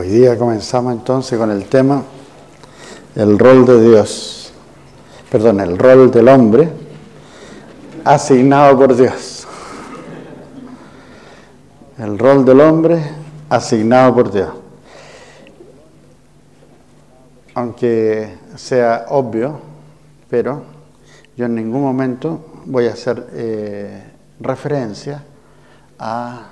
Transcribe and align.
Hoy 0.00 0.10
día 0.10 0.38
comenzamos 0.38 0.92
entonces 0.92 1.36
con 1.36 1.50
el 1.50 1.64
tema 1.64 2.04
el 3.16 3.36
rol 3.36 3.66
de 3.66 3.82
Dios, 3.82 4.52
perdón, 5.28 5.58
el 5.58 5.76
rol 5.76 6.08
del 6.12 6.28
hombre 6.28 6.68
asignado 8.04 8.78
por 8.78 8.94
Dios. 8.94 9.44
El 11.98 12.16
rol 12.16 12.44
del 12.44 12.60
hombre 12.60 13.02
asignado 13.48 14.14
por 14.14 14.30
Dios. 14.30 14.50
Aunque 17.54 18.38
sea 18.54 19.06
obvio, 19.08 19.58
pero 20.30 20.62
yo 21.36 21.46
en 21.46 21.56
ningún 21.56 21.82
momento 21.82 22.38
voy 22.66 22.86
a 22.86 22.92
hacer 22.92 23.26
eh, 23.32 24.00
referencia 24.38 25.24
a 25.98 26.50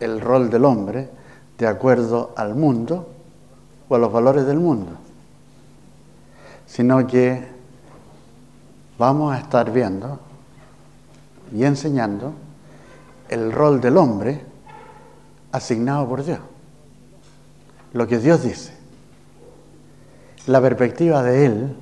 el 0.00 0.20
rol 0.20 0.50
del 0.50 0.64
hombre 0.64 1.08
de 1.58 1.66
acuerdo 1.66 2.32
al 2.36 2.54
mundo 2.54 3.08
o 3.88 3.94
a 3.94 3.98
los 3.98 4.12
valores 4.12 4.46
del 4.46 4.58
mundo, 4.58 4.92
sino 6.66 7.06
que 7.06 7.46
vamos 8.98 9.34
a 9.34 9.38
estar 9.38 9.70
viendo 9.70 10.18
y 11.52 11.64
enseñando 11.64 12.32
el 13.28 13.52
rol 13.52 13.80
del 13.80 13.96
hombre 13.96 14.44
asignado 15.52 16.08
por 16.08 16.24
Dios, 16.24 16.40
lo 17.92 18.06
que 18.06 18.18
Dios 18.18 18.42
dice, 18.42 18.74
la 20.46 20.60
perspectiva 20.60 21.22
de 21.22 21.46
Él 21.46 21.76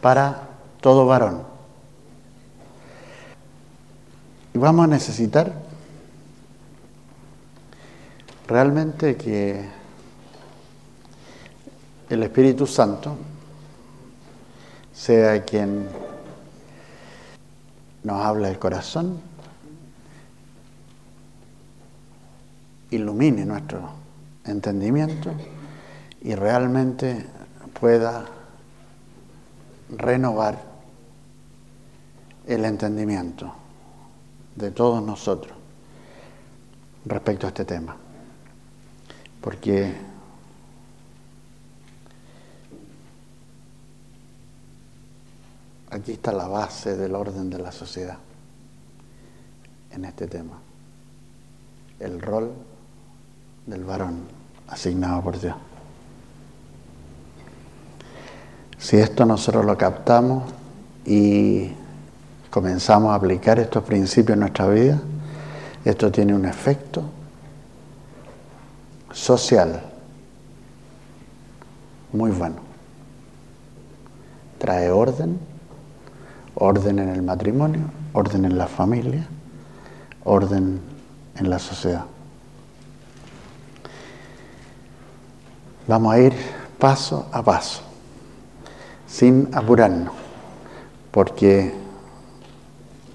para 0.00 0.48
todo 0.80 1.06
varón. 1.06 1.42
Y 4.54 4.58
vamos 4.58 4.84
a 4.84 4.88
necesitar 4.88 5.63
realmente 8.46 9.16
que 9.16 9.64
el 12.10 12.22
Espíritu 12.22 12.66
Santo 12.66 13.16
sea 14.92 15.42
quien 15.44 15.88
nos 18.02 18.24
habla 18.24 18.50
el 18.50 18.58
corazón, 18.58 19.18
ilumine 22.90 23.46
nuestro 23.46 23.88
entendimiento 24.44 25.32
y 26.20 26.34
realmente 26.34 27.26
pueda 27.80 28.26
renovar 29.96 30.62
el 32.46 32.64
entendimiento 32.66 33.52
de 34.54 34.70
todos 34.70 35.02
nosotros 35.02 35.56
respecto 37.06 37.46
a 37.46 37.48
este 37.48 37.64
tema 37.64 37.96
porque 39.44 39.92
aquí 45.90 46.12
está 46.12 46.32
la 46.32 46.48
base 46.48 46.96
del 46.96 47.14
orden 47.14 47.50
de 47.50 47.58
la 47.58 47.70
sociedad 47.70 48.16
en 49.90 50.06
este 50.06 50.28
tema, 50.28 50.54
el 52.00 52.22
rol 52.22 52.54
del 53.66 53.84
varón 53.84 54.22
asignado 54.66 55.20
por 55.20 55.38
Dios. 55.38 55.56
Si 58.78 58.96
esto 58.96 59.26
nosotros 59.26 59.66
lo 59.66 59.76
captamos 59.76 60.50
y 61.04 61.70
comenzamos 62.48 63.12
a 63.12 63.16
aplicar 63.16 63.58
estos 63.58 63.84
principios 63.84 64.36
en 64.36 64.40
nuestra 64.40 64.68
vida, 64.68 65.02
esto 65.84 66.10
tiene 66.10 66.34
un 66.34 66.46
efecto 66.46 67.02
social 69.14 69.80
muy 72.12 72.30
bueno. 72.30 72.56
Trae 74.58 74.90
orden, 74.90 75.38
orden 76.54 76.98
en 76.98 77.08
el 77.08 77.22
matrimonio, 77.22 77.82
orden 78.12 78.44
en 78.44 78.58
la 78.58 78.66
familia, 78.66 79.26
orden 80.24 80.80
en 81.36 81.50
la 81.50 81.58
sociedad. 81.58 82.04
Vamos 85.86 86.14
a 86.14 86.18
ir 86.18 86.32
paso 86.78 87.26
a 87.30 87.42
paso, 87.42 87.82
sin 89.06 89.50
apurarnos, 89.52 90.14
porque 91.10 91.74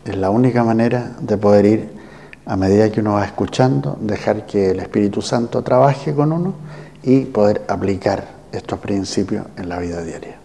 es 0.05 0.17
la 0.17 0.29
única 0.29 0.63
manera 0.63 1.15
de 1.19 1.37
poder 1.37 1.65
ir 1.65 1.98
a 2.49 2.57
medida 2.57 2.91
que 2.91 3.01
uno 3.01 3.13
va 3.13 3.25
escuchando, 3.25 3.95
dejar 4.01 4.47
que 4.47 4.71
el 4.71 4.79
Espíritu 4.79 5.21
Santo 5.21 5.61
trabaje 5.61 6.15
con 6.15 6.31
uno 6.31 6.55
y 7.03 7.25
poder 7.25 7.63
aplicar 7.67 8.27
estos 8.51 8.79
principios 8.79 9.45
en 9.55 9.69
la 9.69 9.77
vida 9.77 10.01
diaria. 10.01 10.35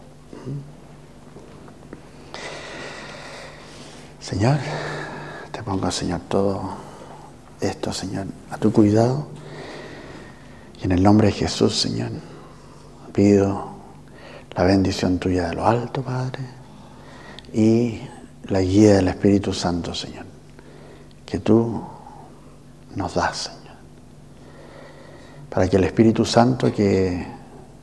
Señor, 4.21 4.59
te 5.51 5.63
pongo, 5.63 5.91
Señor, 5.91 6.21
todo 6.29 6.75
esto, 7.59 7.91
Señor, 7.91 8.27
a 8.51 8.59
tu 8.59 8.71
cuidado. 8.71 9.27
Y 10.83 10.85
en 10.85 10.93
el 10.93 11.03
nombre 11.03 11.29
de 11.29 11.33
Jesús, 11.33 11.81
Señor, 11.81 12.11
pido 13.15 13.77
la 14.55 14.65
bendición 14.65 15.19
tuya 15.19 15.49
de 15.49 15.55
lo 15.55 15.67
alto, 15.67 16.03
Padre, 16.03 16.41
y 17.55 18.03
la 18.49 18.61
guía 18.61 18.97
del 18.97 19.09
Espíritu 19.09 19.55
Santo, 19.55 19.95
Señor. 19.95 20.27
Que 21.25 21.39
tú 21.39 21.83
nos 22.97 23.15
da, 23.15 23.33
Señor. 23.33 23.61
Para 25.51 25.69
que 25.69 25.77
el 25.77 25.85
Espíritu 25.85 26.25
Santo, 26.25 26.73
que 26.73 27.27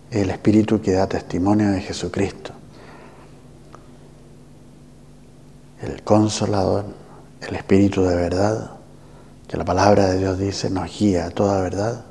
es 0.09 0.21
el 0.21 0.29
Espíritu 0.29 0.81
que 0.81 0.91
da 0.91 1.07
testimonio 1.07 1.71
de 1.71 1.81
Jesucristo, 1.81 2.51
el 5.81 6.03
consolador, 6.03 6.85
el 7.41 7.55
Espíritu 7.55 8.03
de 8.03 8.15
verdad, 8.15 8.71
que 9.47 9.57
la 9.57 9.65
palabra 9.65 10.07
de 10.07 10.19
Dios 10.19 10.37
dice 10.37 10.69
nos 10.69 10.97
guía 10.97 11.25
a 11.25 11.29
toda 11.29 11.61
verdad, 11.61 12.05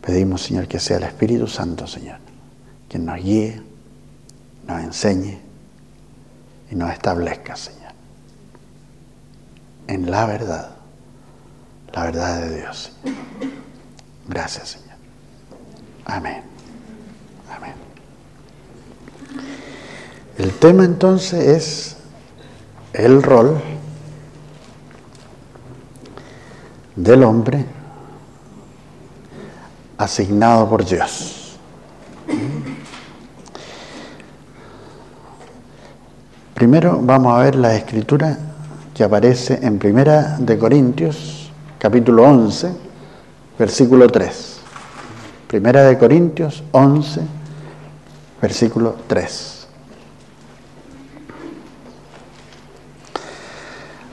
pedimos, 0.00 0.42
Señor, 0.42 0.66
que 0.66 0.80
sea 0.80 0.96
el 0.96 1.04
Espíritu 1.04 1.46
Santo, 1.46 1.86
Señor, 1.86 2.18
quien 2.88 3.04
nos 3.04 3.22
guíe, 3.22 3.62
nos 4.66 4.82
enseñe 4.82 5.40
y 6.70 6.74
nos 6.74 6.90
establezca, 6.92 7.54
Señor, 7.54 7.92
en 9.86 10.10
la 10.10 10.26
verdad 10.26 10.81
la 11.92 12.04
verdad 12.04 12.40
de 12.40 12.60
Dios. 12.60 12.92
Gracias, 14.28 14.68
Señor. 14.70 14.96
Amén. 16.06 16.42
Amén. 17.54 17.74
El 20.38 20.52
tema 20.58 20.84
entonces 20.84 21.46
es 21.46 21.96
el 22.92 23.22
rol 23.22 23.60
del 26.96 27.22
hombre 27.24 27.64
asignado 29.98 30.68
por 30.68 30.84
Dios. 30.84 31.58
Primero 36.54 37.00
vamos 37.02 37.34
a 37.34 37.42
ver 37.42 37.56
la 37.56 37.74
escritura 37.74 38.38
que 38.94 39.02
aparece 39.02 39.58
en 39.62 39.78
Primera 39.78 40.36
de 40.38 40.58
Corintios 40.58 41.41
capítulo 41.82 42.22
11, 42.22 42.72
versículo 43.58 44.08
3. 44.08 44.60
Primera 45.48 45.82
de 45.82 45.98
Corintios 45.98 46.62
11, 46.70 47.20
versículo 48.40 48.94
3. 49.08 49.66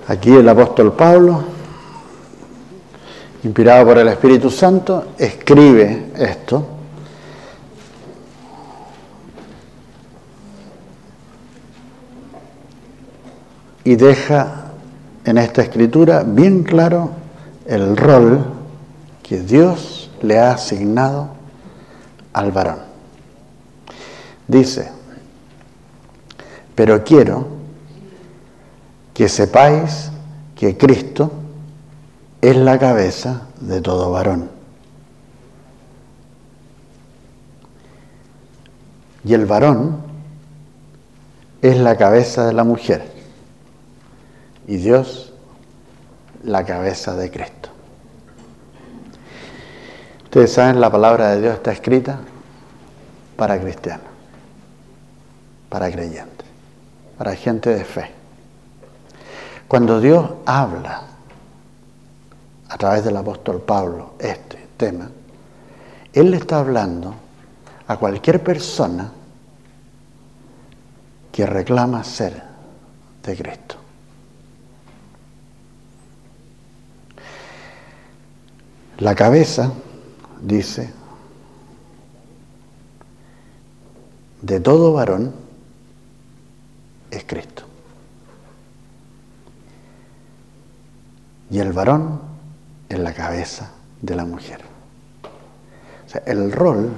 Aquí 0.07 0.31
el 0.31 0.49
apóstol 0.49 0.93
Pablo, 0.93 1.43
inspirado 3.43 3.85
por 3.85 3.99
el 3.99 4.07
Espíritu 4.07 4.49
Santo, 4.49 5.09
escribe 5.19 6.07
esto. 6.17 6.65
Y 13.83 13.95
deja 13.95 14.71
en 15.23 15.37
esta 15.37 15.61
escritura 15.61 16.23
bien 16.25 16.63
claro 16.63 17.18
el 17.69 17.95
rol 17.95 18.43
que 19.21 19.41
Dios 19.41 20.09
le 20.23 20.39
ha 20.39 20.53
asignado 20.53 21.29
al 22.33 22.51
varón. 22.51 22.79
Dice, 24.47 24.91
pero 26.73 27.03
quiero 27.03 27.47
que 29.13 29.29
sepáis 29.29 30.09
que 30.55 30.77
Cristo 30.77 31.31
es 32.41 32.57
la 32.57 32.79
cabeza 32.79 33.43
de 33.59 33.81
todo 33.81 34.09
varón. 34.09 34.49
Y 39.23 39.33
el 39.35 39.45
varón 39.45 39.97
es 41.61 41.77
la 41.77 41.95
cabeza 41.97 42.47
de 42.47 42.53
la 42.53 42.63
mujer. 42.63 43.11
Y 44.65 44.77
Dios 44.77 45.33
la 46.43 46.65
cabeza 46.65 47.15
de 47.15 47.29
Cristo. 47.29 47.58
Ustedes 50.29 50.53
saben, 50.53 50.79
la 50.79 50.91
palabra 50.91 51.31
de 51.31 51.41
Dios 51.41 51.55
está 51.55 51.71
escrita 51.71 52.19
para 53.35 53.59
cristianos, 53.59 54.05
para 55.69 55.91
creyentes, 55.91 56.45
para 57.17 57.35
gente 57.35 57.71
de 57.71 57.83
fe. 57.83 58.11
Cuando 59.67 59.99
Dios 59.99 60.29
habla 60.45 61.01
a 62.69 62.77
través 62.77 63.03
del 63.03 63.17
apóstol 63.17 63.59
Pablo 63.61 64.13
este 64.19 64.67
tema, 64.77 65.09
Él 66.13 66.29
le 66.29 66.37
está 66.37 66.59
hablando 66.59 67.15
a 67.87 67.97
cualquier 67.97 68.43
persona 68.43 69.11
que 71.31 71.43
reclama 71.47 72.03
ser 72.03 72.39
de 73.23 73.35
Cristo. 73.35 73.77
La 78.99 79.15
cabeza, 79.15 79.71
dice, 80.41 80.91
de 84.41 84.59
todo 84.59 84.93
varón 84.93 85.33
es 87.11 87.23
Cristo. 87.25 87.63
Y 91.51 91.59
el 91.59 91.73
varón 91.73 92.21
es 92.89 92.99
la 92.99 93.13
cabeza 93.13 93.71
de 94.01 94.15
la 94.15 94.25
mujer. 94.25 94.61
O 96.05 96.09
sea, 96.09 96.21
el 96.25 96.51
rol 96.51 96.91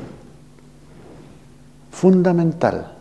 fundamental 1.92 2.98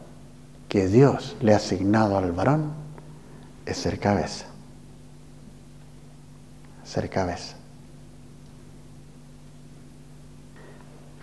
que 0.68 0.86
Dios 0.86 1.36
le 1.40 1.52
ha 1.52 1.56
asignado 1.56 2.16
al 2.16 2.32
varón 2.32 2.72
es 3.66 3.76
ser 3.76 3.98
cabeza. 3.98 4.46
Ser 6.84 7.10
cabeza. 7.10 7.59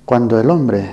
Cuando 0.08 0.40
el 0.40 0.50
hombre 0.50 0.90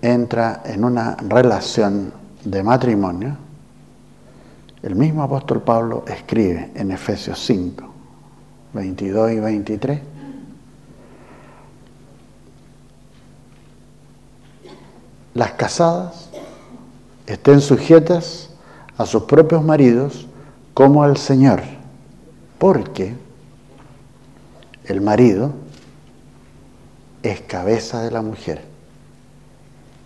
entra 0.00 0.62
en 0.64 0.82
una 0.82 1.14
relación 1.14 2.12
de 2.44 2.60
matrimonio, 2.64 3.36
el 4.82 4.96
mismo 4.96 5.22
apóstol 5.22 5.62
Pablo 5.62 6.02
escribe 6.08 6.72
en 6.74 6.90
Efesios 6.90 7.38
5, 7.38 7.84
22 8.72 9.30
y 9.30 9.38
23, 9.38 10.00
las 15.34 15.52
casadas 15.52 16.30
estén 17.28 17.60
sujetas 17.60 18.50
a 18.98 19.06
sus 19.06 19.22
propios 19.22 19.62
maridos 19.62 20.26
como 20.74 21.04
al 21.04 21.16
Señor, 21.16 21.62
porque 22.58 23.14
el 24.86 25.00
marido 25.00 25.62
es 27.22 27.40
cabeza 27.42 28.02
de 28.02 28.10
la 28.10 28.22
mujer, 28.22 28.62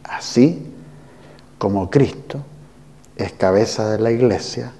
así 0.04 0.72
como 1.58 1.90
Cristo 1.90 2.40
es 3.16 3.32
cabeza 3.32 3.90
de 3.90 3.98
la 3.98 4.10
iglesia, 4.10 4.72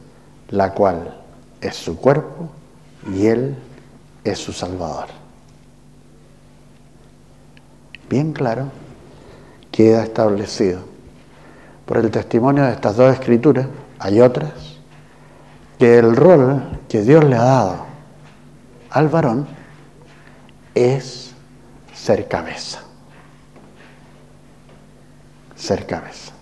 la 0.51 0.73
cual 0.73 1.21
es 1.61 1.75
su 1.77 1.97
cuerpo 1.97 2.49
y 3.15 3.27
Él 3.27 3.57
es 4.25 4.39
su 4.39 4.53
Salvador. 4.53 5.07
Bien 8.09 8.33
claro, 8.33 8.69
queda 9.73 10.05
establecido 10.05 10.81
por 11.87 11.99
el 11.99 12.11
testimonio 12.11 12.65
de 12.65 12.73
estas 12.73 12.97
dos 12.97 13.13
escrituras, 13.13 13.67
hay 13.99 14.21
otras, 14.21 14.53
que 15.79 15.99
el 15.99 16.15
rol 16.17 16.63
que 16.89 17.03
Dios 17.03 17.25
le 17.25 17.37
ha 17.37 17.43
dado 17.43 17.87
al 18.91 19.09
varón 19.09 19.47
es 20.75 21.35
ser 21.97 22.29
cabeza. 22.29 22.83
Ser 25.57 25.87
cabeza. 25.87 26.33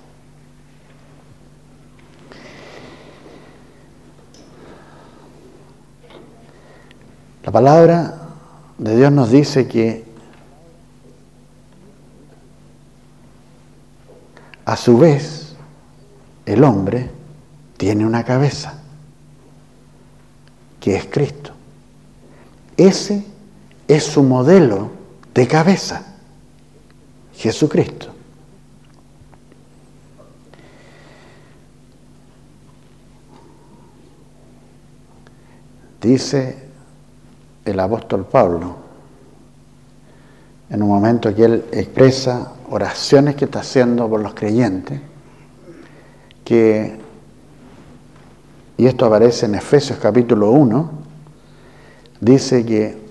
La 7.44 7.52
palabra 7.52 8.14
de 8.78 8.96
Dios 8.96 9.12
nos 9.12 9.30
dice 9.30 9.68
que 9.68 10.04
a 14.64 14.76
su 14.76 14.98
vez 14.98 15.54
el 16.46 16.64
hombre 16.64 17.10
tiene 17.76 18.04
una 18.04 18.24
cabeza, 18.24 18.80
que 20.80 20.96
es 20.96 21.04
Cristo. 21.06 21.52
Ese 22.76 23.24
es 23.86 24.04
su 24.04 24.22
modelo 24.22 25.03
de 25.34 25.48
cabeza, 25.48 26.02
Jesucristo. 27.34 28.08
Dice 36.00 36.68
el 37.64 37.80
apóstol 37.80 38.26
Pablo, 38.26 38.76
en 40.70 40.82
un 40.82 40.88
momento 40.88 41.34
que 41.34 41.44
él 41.44 41.64
expresa 41.72 42.52
oraciones 42.70 43.34
que 43.34 43.46
está 43.46 43.60
haciendo 43.60 44.08
por 44.08 44.20
los 44.20 44.34
creyentes, 44.34 45.00
que, 46.44 46.96
y 48.76 48.86
esto 48.86 49.06
aparece 49.06 49.46
en 49.46 49.56
Efesios 49.56 49.98
capítulo 49.98 50.50
1, 50.50 50.90
dice 52.20 52.64
que 52.64 53.03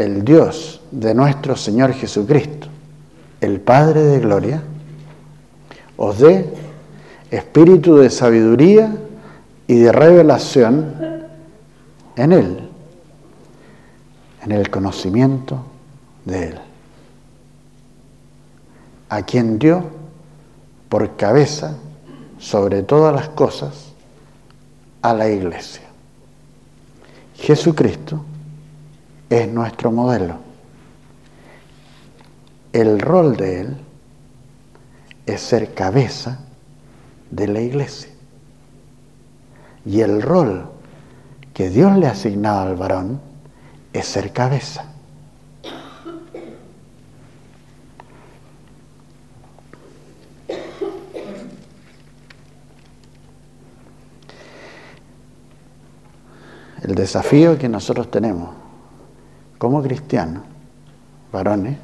el 0.00 0.24
Dios 0.24 0.80
de 0.90 1.14
nuestro 1.14 1.56
Señor 1.56 1.92
Jesucristo, 1.92 2.68
el 3.40 3.60
Padre 3.60 4.02
de 4.02 4.20
Gloria, 4.20 4.62
os 5.96 6.18
dé 6.18 6.46
espíritu 7.30 7.96
de 7.96 8.10
sabiduría 8.10 8.94
y 9.66 9.76
de 9.76 9.92
revelación 9.92 10.94
en 12.16 12.32
Él 12.32 12.70
en 14.42 14.52
el 14.52 14.70
conocimiento 14.70 15.62
de 16.24 16.48
Él, 16.48 16.58
a 19.10 19.22
quien 19.22 19.58
dio 19.58 19.84
por 20.88 21.16
cabeza 21.16 21.76
sobre 22.38 22.82
todas 22.82 23.14
las 23.14 23.28
cosas 23.30 23.92
a 25.02 25.12
la 25.12 25.28
iglesia. 25.28 25.82
Jesucristo 27.34 28.24
es 29.30 29.48
nuestro 29.48 29.92
modelo. 29.92 30.38
El 32.72 33.00
rol 33.00 33.36
de 33.36 33.60
Él 33.60 33.76
es 35.24 35.40
ser 35.40 35.72
cabeza 35.72 36.40
de 37.30 37.46
la 37.46 37.60
iglesia. 37.60 38.10
Y 39.86 40.00
el 40.00 40.20
rol 40.20 40.68
que 41.54 41.70
Dios 41.70 41.96
le 41.96 42.08
ha 42.08 42.10
asignado 42.10 42.62
al 42.62 42.74
varón 42.74 43.20
es 43.92 44.06
ser 44.06 44.32
cabeza. 44.32 44.84
El 56.82 56.94
desafío 56.96 57.56
que 57.56 57.68
nosotros 57.68 58.10
tenemos 58.10 58.59
como 59.60 59.82
cristianos, 59.82 60.42
varones, 61.30 61.76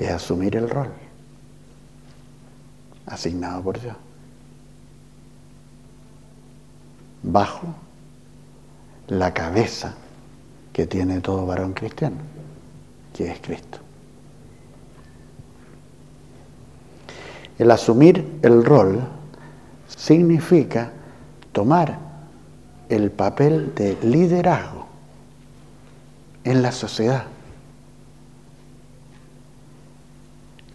es 0.00 0.10
asumir 0.10 0.56
el 0.56 0.70
rol 0.70 0.88
asignado 3.04 3.62
por 3.62 3.78
Dios. 3.78 3.94
Bajo 7.22 7.66
la 9.08 9.34
cabeza 9.34 9.92
que 10.72 10.86
tiene 10.86 11.20
todo 11.20 11.44
varón 11.44 11.74
cristiano, 11.74 12.16
que 13.12 13.30
es 13.30 13.38
Cristo. 13.40 13.76
El 17.58 17.70
asumir 17.70 18.38
el 18.40 18.64
rol 18.64 19.06
significa 19.86 20.92
tomar 21.52 21.98
el 22.88 23.10
papel 23.10 23.74
de 23.74 23.98
liderazgo 24.02 24.93
en 26.44 26.62
la 26.62 26.72
sociedad, 26.72 27.24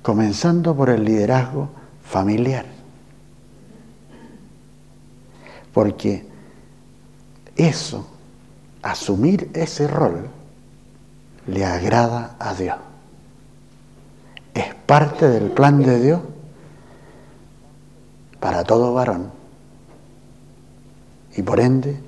comenzando 0.01 0.75
por 0.75 0.89
el 0.89 1.05
liderazgo 1.05 1.69
familiar, 2.03 2.65
porque 5.73 6.27
eso 7.55 8.07
asumir 8.81 9.51
ese 9.53 9.88
rol 9.88 10.29
le 11.47 11.65
agrada 11.65 12.35
a 12.39 12.53
Dios. 12.53 12.77
Es 14.53 14.73
parte 14.73 15.29
del 15.29 15.51
plan 15.51 15.83
de 15.83 15.99
Dios 15.99 16.21
para 18.39 18.63
todo 18.63 18.93
varón. 18.93 19.31
Y 21.35 21.41
por 21.43 21.59
ende 21.59 21.99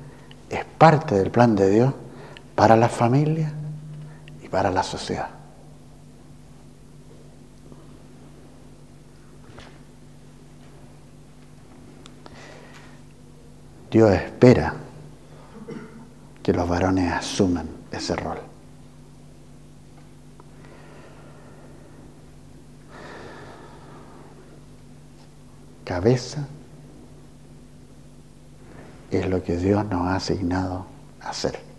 es 0.49 0.65
parte 0.77 1.15
del 1.15 1.29
plan 1.29 1.55
de 1.55 1.69
Dios 1.69 1.93
para 2.61 2.75
la 2.75 2.89
familia, 2.89 3.51
para 4.51 4.69
la 4.69 4.83
sociedad. 4.83 5.29
Dios 13.89 14.11
espera 14.11 14.75
que 16.43 16.53
los 16.53 16.69
varones 16.69 17.11
asuman 17.11 17.67
ese 17.91 18.15
rol. 18.15 18.37
Cabeza 25.83 26.45
es 29.09 29.27
lo 29.27 29.41
que 29.41 29.57
Dios 29.57 29.83
nos 29.85 30.05
ha 30.05 30.17
asignado 30.17 30.85
a 31.21 31.29
hacer 31.29 31.70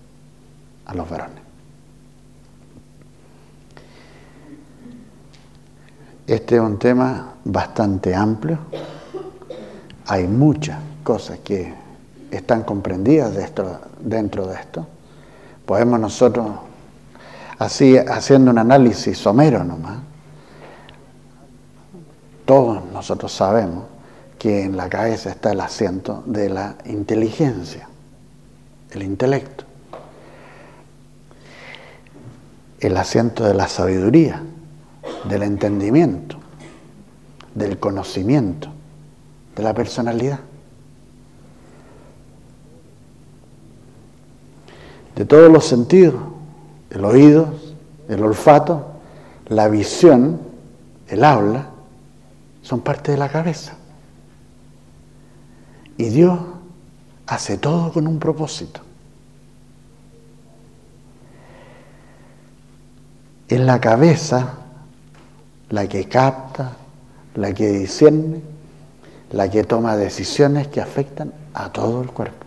a 0.86 0.94
los 0.94 1.08
varones. 1.08 1.42
Este 6.26 6.56
es 6.56 6.60
un 6.60 6.78
tema 6.78 7.34
bastante 7.44 8.14
amplio. 8.14 8.58
Hay 10.06 10.26
muchas 10.26 10.78
cosas 11.02 11.40
que 11.40 11.74
están 12.30 12.62
comprendidas 12.62 13.34
dentro 14.00 14.46
de 14.46 14.54
esto. 14.54 14.86
Podemos 15.66 16.00
nosotros, 16.00 16.48
así 17.58 17.96
haciendo 17.98 18.50
un 18.50 18.58
análisis 18.58 19.18
somero 19.18 19.64
nomás, 19.64 19.98
todos 22.44 22.84
nosotros 22.92 23.32
sabemos 23.32 23.84
que 24.38 24.64
en 24.64 24.76
la 24.76 24.88
cabeza 24.88 25.30
está 25.30 25.52
el 25.52 25.60
asiento 25.60 26.22
de 26.26 26.48
la 26.48 26.76
inteligencia, 26.86 27.88
el 28.90 29.02
intelecto, 29.02 29.64
el 32.82 32.96
asiento 32.96 33.44
de 33.44 33.54
la 33.54 33.68
sabiduría, 33.68 34.42
del 35.28 35.44
entendimiento, 35.44 36.36
del 37.54 37.78
conocimiento, 37.78 38.68
de 39.54 39.62
la 39.62 39.72
personalidad. 39.72 40.40
De 45.14 45.24
todos 45.24 45.50
los 45.50 45.64
sentidos, 45.64 46.20
el 46.90 47.04
oído, 47.04 47.54
el 48.08 48.20
olfato, 48.24 48.88
la 49.46 49.68
visión, 49.68 50.40
el 51.06 51.22
habla, 51.22 51.68
son 52.62 52.80
parte 52.80 53.12
de 53.12 53.18
la 53.18 53.28
cabeza. 53.28 53.74
Y 55.96 56.08
Dios 56.08 56.36
hace 57.28 57.58
todo 57.58 57.92
con 57.92 58.08
un 58.08 58.18
propósito. 58.18 58.80
Es 63.52 63.61
la 63.61 63.78
cabeza 63.78 64.54
la 65.68 65.87
que 65.87 66.09
capta, 66.09 66.73
la 67.35 67.52
que 67.52 67.68
discierne, 67.68 68.40
la 69.30 69.50
que 69.50 69.62
toma 69.64 69.94
decisiones 69.94 70.68
que 70.68 70.80
afectan 70.80 71.35
a 71.52 71.71
todo 71.71 72.00
el 72.00 72.11
cuerpo. 72.11 72.47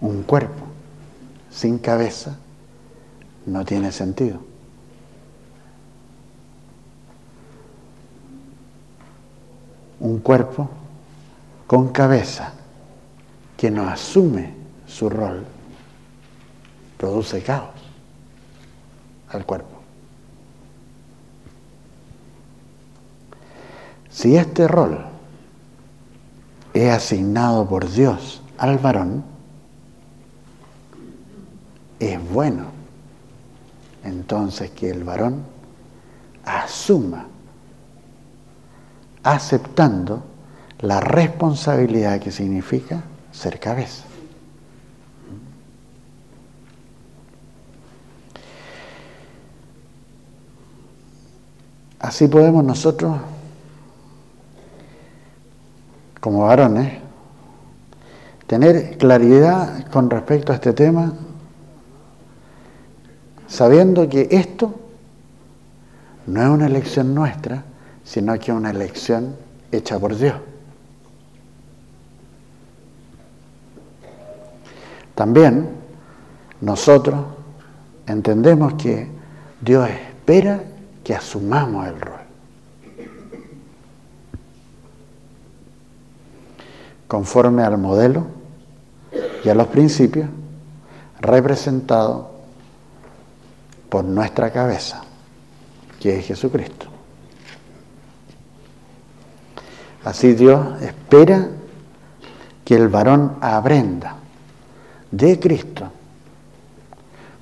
Un 0.00 0.22
cuerpo 0.22 0.62
sin 1.50 1.78
cabeza 1.78 2.38
no 3.46 3.64
tiene 3.64 3.90
sentido. 3.90 4.38
Un 9.98 10.20
cuerpo 10.20 10.70
con 11.66 11.88
cabeza 11.88 12.52
que 13.56 13.72
no 13.72 13.88
asume 13.88 14.54
su 14.86 15.10
rol 15.10 15.55
produce 16.96 17.42
caos 17.42 17.74
al 19.28 19.44
cuerpo. 19.44 19.76
Si 24.10 24.36
este 24.36 24.66
rol 24.66 25.04
es 26.72 26.90
asignado 26.90 27.68
por 27.68 27.90
Dios 27.90 28.40
al 28.58 28.78
varón, 28.78 29.24
es 32.00 32.30
bueno 32.30 32.76
entonces 34.04 34.70
que 34.70 34.90
el 34.90 35.04
varón 35.04 35.42
asuma, 36.44 37.26
aceptando 39.22 40.22
la 40.80 41.00
responsabilidad 41.00 42.20
que 42.20 42.30
significa 42.30 43.02
ser 43.32 43.58
cabeza. 43.58 44.05
Así 52.06 52.28
podemos 52.28 52.62
nosotros, 52.62 53.16
como 56.20 56.44
varones, 56.44 57.00
tener 58.46 58.96
claridad 58.96 59.90
con 59.90 60.08
respecto 60.08 60.52
a 60.52 60.54
este 60.54 60.72
tema, 60.72 61.14
sabiendo 63.48 64.08
que 64.08 64.28
esto 64.30 64.72
no 66.28 66.42
es 66.42 66.48
una 66.48 66.66
elección 66.66 67.12
nuestra, 67.12 67.64
sino 68.04 68.34
que 68.34 68.52
es 68.52 68.56
una 68.56 68.70
elección 68.70 69.34
hecha 69.72 69.98
por 69.98 70.16
Dios. 70.16 70.36
También 75.16 75.70
nosotros 76.60 77.18
entendemos 78.06 78.74
que 78.74 79.08
Dios 79.60 79.88
espera 79.88 80.60
que 81.06 81.14
asumamos 81.14 81.86
el 81.86 82.00
rol. 82.00 82.18
Conforme 87.06 87.62
al 87.62 87.78
modelo 87.78 88.26
y 89.44 89.48
a 89.48 89.54
los 89.54 89.68
principios 89.68 90.28
representados 91.20 92.26
por 93.88 94.02
nuestra 94.02 94.50
cabeza, 94.50 95.04
que 96.00 96.18
es 96.18 96.26
Jesucristo. 96.26 96.86
Así 100.02 100.34
Dios 100.34 100.82
espera 100.82 101.50
que 102.64 102.74
el 102.74 102.88
varón 102.88 103.36
aprenda 103.40 104.16
de 105.12 105.38
Cristo 105.38 105.88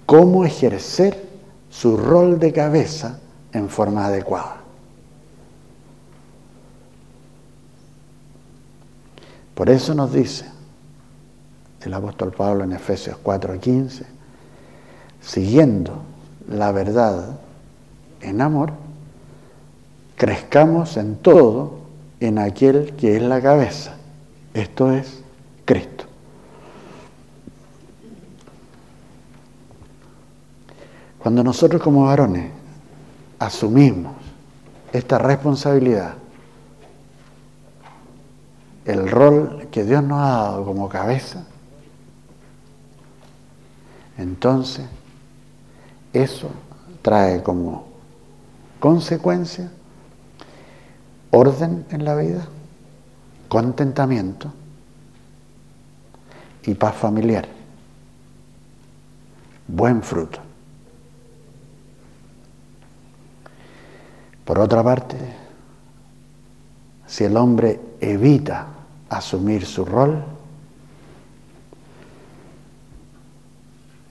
cómo 0.05 0.45
ejercer 0.45 1.25
su 1.71 1.97
rol 1.97 2.39
de 2.39 2.53
cabeza 2.53 3.21
en 3.55 3.69
forma 3.69 4.07
adecuada. 4.07 4.57
Por 9.55 9.71
eso 9.71 9.95
nos 9.95 10.13
dice 10.13 10.47
el 11.83 11.95
apóstol 11.95 12.33
Pablo 12.33 12.65
en 12.65 12.73
Efesios 12.73 13.17
4:15, 13.23 14.05
siguiendo 15.21 16.03
la 16.49 16.73
verdad 16.73 17.39
en 18.21 18.41
amor, 18.41 18.73
crezcamos 20.17 20.97
en 20.97 21.17
todo 21.17 21.79
en 22.21 22.39
aquel 22.39 22.95
que 22.97 23.17
es 23.17 23.23
la 23.23 23.41
cabeza, 23.41 23.95
esto 24.55 24.91
es 24.93 25.23
Cristo. 25.65 26.05
Cuando 31.19 31.43
nosotros 31.43 31.81
como 31.81 32.07
varones 32.07 32.51
asumimos 33.45 34.15
esta 34.93 35.19
responsabilidad, 35.19 36.15
el 38.85 39.11
rol 39.11 39.69
que 39.71 39.85
Dios 39.85 40.03
nos 40.03 40.19
ha 40.19 40.31
dado 40.31 40.65
como 40.65 40.89
cabeza, 40.89 41.45
entonces 44.17 44.87
eso 46.13 46.49
trae 47.03 47.43
como 47.43 47.87
consecuencia 48.81 49.71
orden 51.31 51.85
en 51.91 52.05
la 52.05 52.15
vida, 52.15 52.47
contentamiento 53.49 54.53
y 56.63 56.75
paz 56.75 56.95
familiar, 56.95 57.47
buen 59.67 60.03
fruto. 60.03 60.54
Por 64.45 64.59
otra 64.59 64.83
parte, 64.83 65.17
si 67.07 67.25
el 67.25 67.37
hombre 67.37 67.81
evita 68.01 68.67
asumir 69.09 69.65
su 69.65 69.85
rol, 69.85 70.23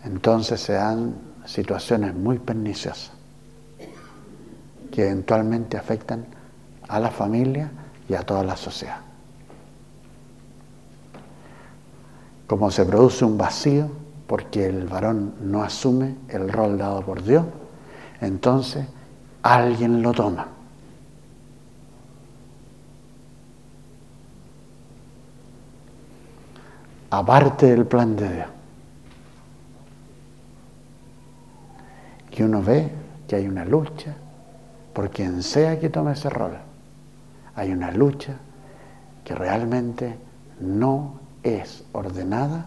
entonces 0.03 0.59
se 0.61 0.73
dan 0.73 1.15
situaciones 1.45 2.15
muy 2.15 2.39
perniciosas 2.39 3.11
que 4.91 5.05
eventualmente 5.05 5.77
afectan 5.77 6.25
a 6.87 6.99
la 6.99 7.09
familia 7.09 7.71
y 8.07 8.13
a 8.13 8.21
toda 8.21 8.43
la 8.43 8.55
sociedad. 8.55 9.01
como 12.53 12.69
se 12.69 12.85
produce 12.85 13.25
un 13.25 13.35
vacío 13.35 13.89
porque 14.27 14.67
el 14.67 14.85
varón 14.85 15.33
no 15.41 15.63
asume 15.63 16.15
el 16.29 16.49
rol 16.49 16.77
dado 16.77 17.01
por 17.01 17.23
Dios, 17.23 17.45
entonces 18.21 18.85
alguien 19.43 20.01
lo 20.01 20.13
toma. 20.13 20.47
Aparte 27.11 27.67
del 27.67 27.85
plan 27.85 28.15
de 28.15 28.33
Dios. 28.33 28.47
Y 32.31 32.41
uno 32.41 32.63
ve 32.63 32.89
que 33.27 33.35
hay 33.35 33.47
una 33.47 33.63
lucha 33.63 34.15
por 34.93 35.11
quien 35.11 35.43
sea 35.43 35.79
que 35.79 35.89
tome 35.89 36.13
ese 36.13 36.29
rol. 36.29 36.57
Hay 37.55 37.71
una 37.71 37.91
lucha 37.91 38.33
que 39.23 39.35
realmente 39.35 40.17
no 40.59 41.19
es 41.43 41.83
ordenada, 41.91 42.65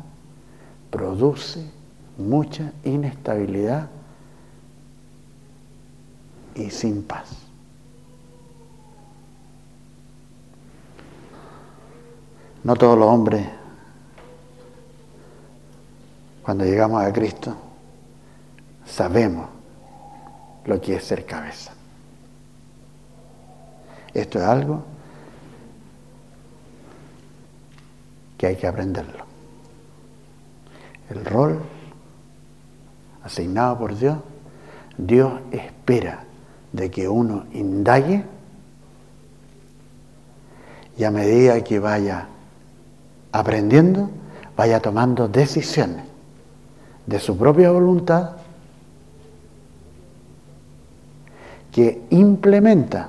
produce 0.90 1.68
mucha 2.18 2.72
inestabilidad 2.84 3.88
y 6.56 6.70
sin 6.70 7.02
paz. 7.02 7.28
No 12.64 12.74
todos 12.74 12.98
los 12.98 13.06
hombres, 13.06 13.46
cuando 16.42 16.64
llegamos 16.64 17.02
a 17.02 17.12
Cristo, 17.12 17.54
sabemos 18.84 19.48
lo 20.64 20.80
que 20.80 20.96
es 20.96 21.04
ser 21.04 21.24
cabeza. 21.24 21.72
Esto 24.12 24.38
es 24.38 24.44
algo 24.44 24.82
que 28.38 28.46
hay 28.46 28.56
que 28.56 28.66
aprenderlo. 28.66 29.24
El 31.10 31.24
rol 31.24 31.60
asignado 33.22 33.78
por 33.78 33.96
Dios, 33.96 34.18
Dios 34.96 35.32
espera 35.52 36.24
de 36.76 36.90
que 36.90 37.08
uno 37.08 37.46
indague 37.52 38.22
y 40.98 41.04
a 41.04 41.10
medida 41.10 41.64
que 41.64 41.78
vaya 41.78 42.28
aprendiendo, 43.32 44.10
vaya 44.56 44.80
tomando 44.80 45.26
decisiones 45.26 46.04
de 47.06 47.18
su 47.18 47.36
propia 47.36 47.70
voluntad 47.70 48.32
que 51.72 52.02
implementa 52.10 53.08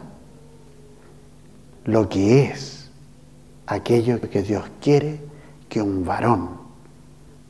lo 1.86 2.08
que 2.08 2.46
es 2.46 2.90
aquello 3.66 4.22
que 4.22 4.44
Dios 4.44 4.64
quiere 4.82 5.20
que 5.68 5.82
un 5.82 6.06
varón 6.06 6.52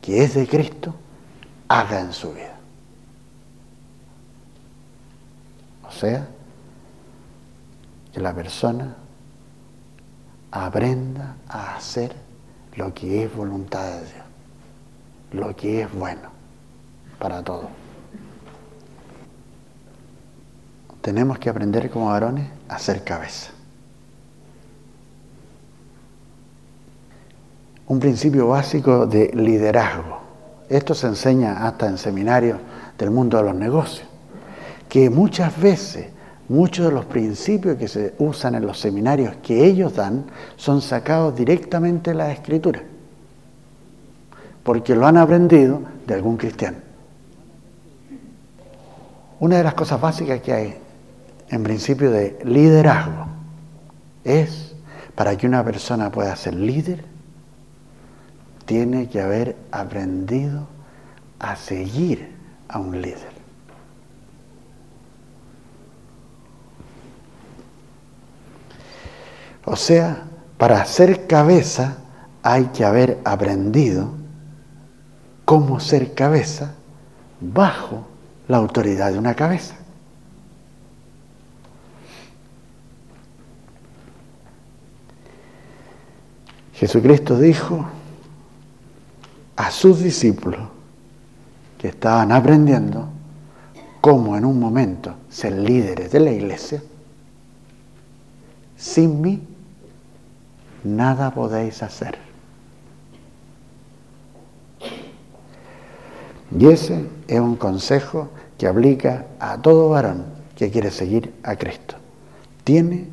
que 0.01 0.23
es 0.23 0.33
de 0.33 0.47
Cristo 0.47 0.95
haga 1.67 1.99
en 1.99 2.13
su 2.13 2.33
vida. 2.33 2.57
O 5.86 5.86
sea, 5.97 6.27
que 8.13 8.21
la 8.21 8.33
persona 8.33 8.95
aprenda 10.51 11.35
a 11.49 11.75
hacer 11.75 12.15
lo 12.75 12.93
que 12.93 13.23
es 13.23 13.35
voluntad 13.35 13.85
de 13.85 13.99
Dios, 13.99 14.25
lo 15.33 15.55
que 15.55 15.81
es 15.81 15.93
bueno 15.93 16.29
para 17.19 17.43
todos. 17.43 17.69
Tenemos 21.01 21.39
que 21.39 21.49
aprender 21.49 21.89
como 21.89 22.07
varones 22.07 22.47
a 22.67 22.77
ser 22.79 23.03
cabeza. 23.03 23.51
Un 27.87 27.99
principio 27.99 28.49
básico 28.49 29.05
de 29.05 29.31
liderazgo. 29.33 30.19
Esto 30.67 30.93
se 30.93 31.07
enseña 31.07 31.65
hasta 31.65 31.87
en 31.87 31.97
seminarios 31.97 32.59
del 32.97 33.09
mundo 33.09 33.37
de 33.37 33.43
los 33.43 33.55
negocios 33.55 34.07
que 34.89 35.09
muchas 35.09 35.59
veces 35.59 36.07
muchos 36.49 36.85
de 36.85 36.91
los 36.91 37.05
principios 37.05 37.77
que 37.77 37.87
se 37.87 38.15
usan 38.19 38.55
en 38.55 38.65
los 38.65 38.79
seminarios 38.79 39.35
que 39.43 39.65
ellos 39.65 39.95
dan 39.95 40.25
son 40.55 40.81
sacados 40.81 41.35
directamente 41.35 42.11
de 42.11 42.15
la 42.15 42.31
escritura, 42.31 42.81
porque 44.63 44.95
lo 44.95 45.05
han 45.05 45.17
aprendido 45.17 45.81
de 46.05 46.13
algún 46.13 46.37
cristiano. 46.37 46.77
Una 49.39 49.57
de 49.57 49.63
las 49.63 49.73
cosas 49.73 50.01
básicas 50.01 50.41
que 50.41 50.53
hay 50.53 50.75
en 51.49 51.63
principio 51.63 52.11
de 52.11 52.39
liderazgo 52.43 53.27
es, 54.23 54.75
para 55.15 55.37
que 55.37 55.47
una 55.47 55.63
persona 55.63 56.11
pueda 56.11 56.35
ser 56.35 56.55
líder, 56.55 57.03
tiene 58.65 59.07
que 59.07 59.21
haber 59.21 59.55
aprendido 59.71 60.67
a 61.39 61.55
seguir 61.55 62.35
a 62.67 62.79
un 62.79 63.01
líder. 63.01 63.36
O 69.69 69.75
sea, 69.75 70.23
para 70.57 70.85
ser 70.85 71.27
cabeza 71.27 71.97
hay 72.41 72.67
que 72.67 72.85
haber 72.85 73.19
aprendido 73.25 74.11
cómo 75.43 75.81
ser 75.81 76.13
cabeza 76.13 76.73
bajo 77.41 78.07
la 78.47 78.55
autoridad 78.57 79.11
de 79.11 79.19
una 79.19 79.35
cabeza. 79.35 79.75
Jesucristo 86.71 87.37
dijo 87.37 87.85
a 89.57 89.69
sus 89.69 89.99
discípulos 89.99 90.61
que 91.77 91.89
estaban 91.89 92.31
aprendiendo 92.31 93.09
cómo 93.99 94.37
en 94.37 94.45
un 94.45 94.61
momento 94.61 95.13
ser 95.27 95.51
líderes 95.51 96.09
de 96.09 96.19
la 96.21 96.31
iglesia, 96.31 96.81
sin 98.77 99.19
mí 99.19 99.56
nada 100.95 101.31
podéis 101.33 101.83
hacer. 101.83 102.17
Y 106.57 106.67
ese 106.67 107.05
es 107.27 107.39
un 107.39 107.55
consejo 107.55 108.29
que 108.57 108.67
aplica 108.67 109.25
a 109.39 109.61
todo 109.61 109.89
varón 109.89 110.25
que 110.55 110.71
quiere 110.71 110.91
seguir 110.91 111.33
a 111.43 111.55
Cristo. 111.55 111.95
Tiene 112.63 113.07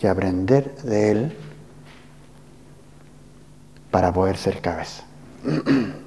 que 0.00 0.08
aprender 0.08 0.74
de 0.82 1.10
Él 1.10 1.36
para 3.90 4.12
poder 4.12 4.36
ser 4.36 4.60
cabeza. 4.60 5.04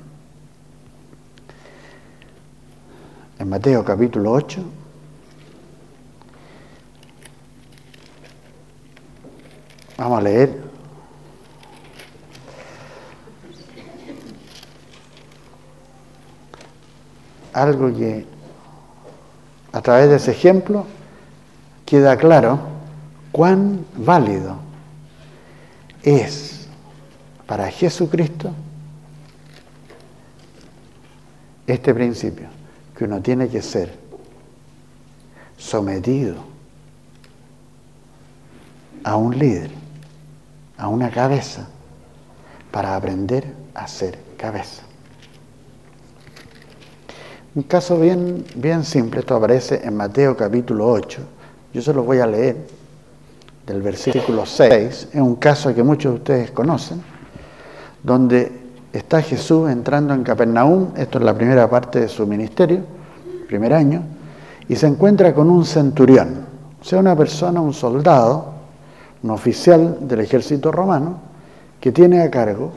En 3.37 3.49
Mateo 3.49 3.83
capítulo 3.83 4.31
8, 4.31 4.63
vamos 9.97 10.19
a 10.19 10.21
leer 10.21 10.64
algo 17.55 17.87
que 17.95 18.25
a 19.71 19.81
través 19.81 20.09
de 20.09 20.17
ese 20.17 20.31
ejemplo 20.31 20.85
queda 21.85 22.17
claro 22.17 22.59
cuán 23.31 23.85
válido 23.95 24.57
es 26.03 26.67
para 27.47 27.71
Jesucristo 27.71 28.51
este 31.65 31.93
principio, 31.93 32.47
que 32.95 33.05
uno 33.05 33.21
tiene 33.21 33.47
que 33.47 33.61
ser 33.61 33.97
sometido 35.57 36.35
a 39.03 39.15
un 39.15 39.39
líder, 39.39 39.71
a 40.77 40.89
una 40.89 41.09
cabeza, 41.09 41.67
para 42.69 42.97
aprender 42.97 43.53
a 43.73 43.87
ser 43.87 44.19
cabeza. 44.37 44.83
Un 47.55 47.63
caso 47.63 47.97
bien, 47.97 48.43
bien 48.57 48.83
simple, 48.83 49.21
esto 49.21 49.33
aparece 49.33 49.79
en 49.81 49.95
Mateo 49.95 50.35
capítulo 50.35 50.89
8. 50.89 51.21
Yo 51.73 51.81
se 51.81 51.93
lo 51.93 52.03
voy 52.03 52.19
a 52.19 52.27
leer 52.27 52.57
del 53.65 53.81
versículo 53.81 54.45
6. 54.45 54.73
Es 55.13 55.21
un 55.21 55.37
caso 55.37 55.73
que 55.73 55.81
muchos 55.81 56.11
de 56.11 56.17
ustedes 56.17 56.51
conocen, 56.51 57.01
donde 58.03 58.51
está 58.91 59.21
Jesús 59.21 59.69
entrando 59.69 60.13
en 60.13 60.23
Capernaum, 60.23 60.89
esto 60.97 61.17
es 61.17 61.23
la 61.23 61.33
primera 61.33 61.69
parte 61.69 62.01
de 62.01 62.09
su 62.09 62.27
ministerio, 62.27 62.81
primer 63.47 63.73
año, 63.73 64.03
y 64.67 64.75
se 64.75 64.87
encuentra 64.87 65.33
con 65.33 65.49
un 65.49 65.63
centurión, 65.63 66.45
o 66.81 66.83
sea, 66.83 66.99
una 66.99 67.15
persona, 67.15 67.61
un 67.61 67.73
soldado, 67.73 68.53
un 69.23 69.29
oficial 69.29 70.05
del 70.05 70.19
ejército 70.19 70.73
romano, 70.73 71.19
que 71.79 71.93
tiene 71.93 72.21
a 72.21 72.29
cargo 72.29 72.73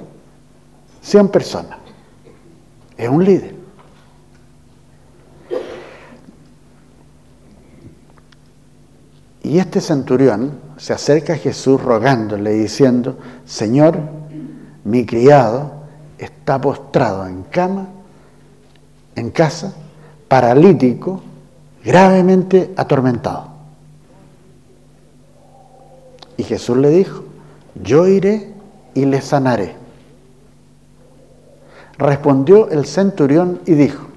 100 1.02 1.28
personas. 1.30 1.78
Es 2.96 3.08
un 3.08 3.24
líder. 3.24 3.57
Y 9.48 9.58
este 9.60 9.80
centurión 9.80 10.58
se 10.76 10.92
acerca 10.92 11.32
a 11.32 11.36
Jesús 11.36 11.82
rogándole, 11.82 12.50
diciendo, 12.50 13.16
Señor, 13.46 13.98
mi 14.84 15.06
criado 15.06 15.72
está 16.18 16.60
postrado 16.60 17.26
en 17.26 17.44
cama, 17.44 17.88
en 19.16 19.30
casa, 19.30 19.72
paralítico, 20.28 21.22
gravemente 21.82 22.74
atormentado. 22.76 23.48
Y 26.36 26.42
Jesús 26.42 26.76
le 26.76 26.90
dijo, 26.90 27.24
yo 27.82 28.06
iré 28.06 28.52
y 28.92 29.06
le 29.06 29.22
sanaré. 29.22 29.76
Respondió 31.96 32.68
el 32.68 32.84
centurión 32.84 33.62
y 33.64 33.72
dijo, 33.72 34.08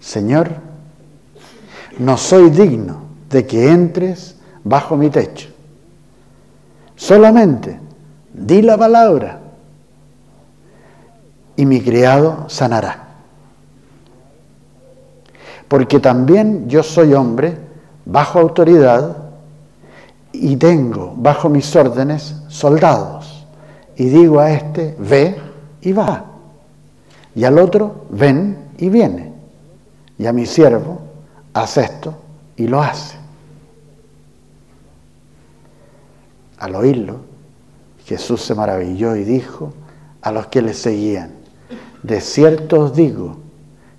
Señor, 0.00 0.50
no 2.00 2.16
soy 2.16 2.50
digno 2.50 3.02
de 3.30 3.46
que 3.46 3.70
entres 3.70 4.35
bajo 4.66 4.96
mi 4.96 5.10
techo. 5.10 5.48
Solamente 6.96 7.78
di 8.32 8.62
la 8.62 8.76
palabra 8.76 9.38
y 11.54 11.64
mi 11.64 11.80
criado 11.80 12.48
sanará. 12.48 13.04
Porque 15.68 16.00
también 16.00 16.68
yo 16.68 16.82
soy 16.82 17.14
hombre 17.14 17.56
bajo 18.04 18.40
autoridad 18.40 19.16
y 20.32 20.56
tengo 20.56 21.14
bajo 21.16 21.48
mis 21.48 21.74
órdenes 21.74 22.36
soldados. 22.48 23.46
Y 23.96 24.08
digo 24.08 24.40
a 24.40 24.50
este, 24.50 24.96
ve 24.98 25.36
y 25.80 25.92
va. 25.92 26.24
Y 27.34 27.44
al 27.44 27.58
otro, 27.58 28.06
ven 28.10 28.58
y 28.78 28.88
viene. 28.88 29.32
Y 30.18 30.26
a 30.26 30.32
mi 30.32 30.44
siervo, 30.44 31.00
haz 31.54 31.76
esto 31.76 32.14
y 32.56 32.66
lo 32.66 32.82
hace. 32.82 33.25
Al 36.58 36.74
oírlo, 36.74 37.20
Jesús 38.04 38.42
se 38.42 38.54
maravilló 38.54 39.16
y 39.16 39.24
dijo 39.24 39.72
a 40.22 40.32
los 40.32 40.46
que 40.46 40.62
le 40.62 40.74
seguían, 40.74 41.32
de 42.02 42.20
cierto 42.20 42.80
os 42.80 42.94
digo 42.94 43.38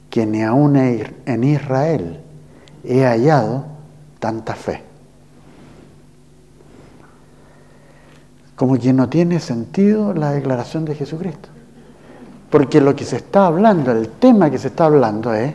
que 0.10 0.26
ni 0.26 0.44
aún 0.44 0.76
en 0.78 1.44
Israel 1.44 2.20
he 2.84 3.04
hallado 3.04 3.66
tanta 4.20 4.56
fe. 4.56 4.84
Como 8.56 8.78
que 8.78 8.92
no 8.92 9.08
tiene 9.08 9.40
sentido 9.40 10.14
la 10.14 10.32
declaración 10.32 10.86
de 10.86 10.96
Jesucristo. 10.96 11.50
Porque 12.50 12.82
lo 12.82 12.96
que 12.96 13.06
se 13.06 13.18
está 13.18 13.46
hablando, 13.46 13.92
el 13.92 14.10
tema 14.10 14.50
que 14.50 14.58
se 14.58 14.70
está 14.70 14.86
hablando 14.86 15.34
es 15.34 15.54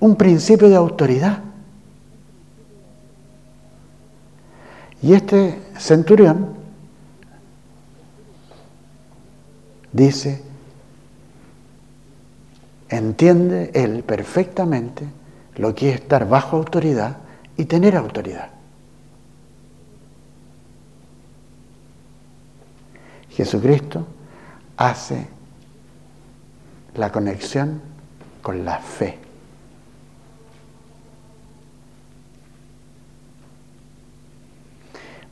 un 0.00 0.16
principio 0.16 0.68
de 0.68 0.76
autoridad. 0.76 1.40
Y 5.02 5.14
este 5.14 5.58
centurión 5.78 6.54
dice, 9.92 10.42
entiende 12.88 13.72
él 13.74 14.04
perfectamente 14.04 15.04
lo 15.56 15.74
que 15.74 15.90
es 15.90 15.96
estar 15.96 16.28
bajo 16.28 16.56
autoridad 16.56 17.16
y 17.56 17.64
tener 17.64 17.96
autoridad. 17.96 18.50
Jesucristo 23.30 24.06
hace 24.76 25.26
la 26.94 27.10
conexión 27.10 27.80
con 28.40 28.64
la 28.64 28.78
fe. 28.78 29.18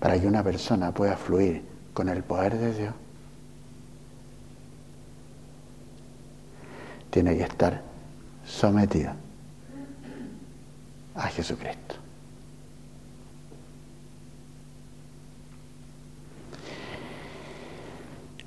Para 0.01 0.19
que 0.19 0.27
una 0.27 0.43
persona 0.43 0.93
pueda 0.93 1.17
fluir 1.17 1.63
con 1.93 2.09
el 2.09 2.25
poder 2.25 2.57
de 2.59 2.75
Dios, 2.75 2.95
tiene 7.11 7.37
que 7.37 7.43
estar 7.43 7.83
sometida 8.47 9.15
a 11.15 11.29
Jesucristo. 11.29 11.97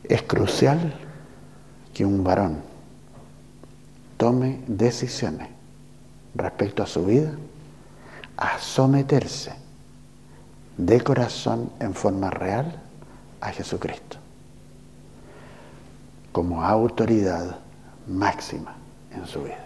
Es 0.04 0.22
crucial 0.24 0.94
que 1.94 2.06
un 2.06 2.24
varón 2.24 2.62
tome 4.18 4.62
decisiones 4.68 5.50
respecto 6.36 6.84
a 6.84 6.88
su 6.88 7.06
vida 7.06 7.32
a 8.38 8.58
someterse 8.58 9.63
de 10.78 11.02
corazón 11.02 11.72
en 11.80 11.94
forma 11.94 12.30
real 12.30 12.82
a 13.42 13.52
Jesucristo 13.52 14.18
como 16.32 16.64
autoridad 16.64 17.60
máxima 18.08 18.76
en 19.12 19.26
su 19.28 19.44
vida. 19.44 19.66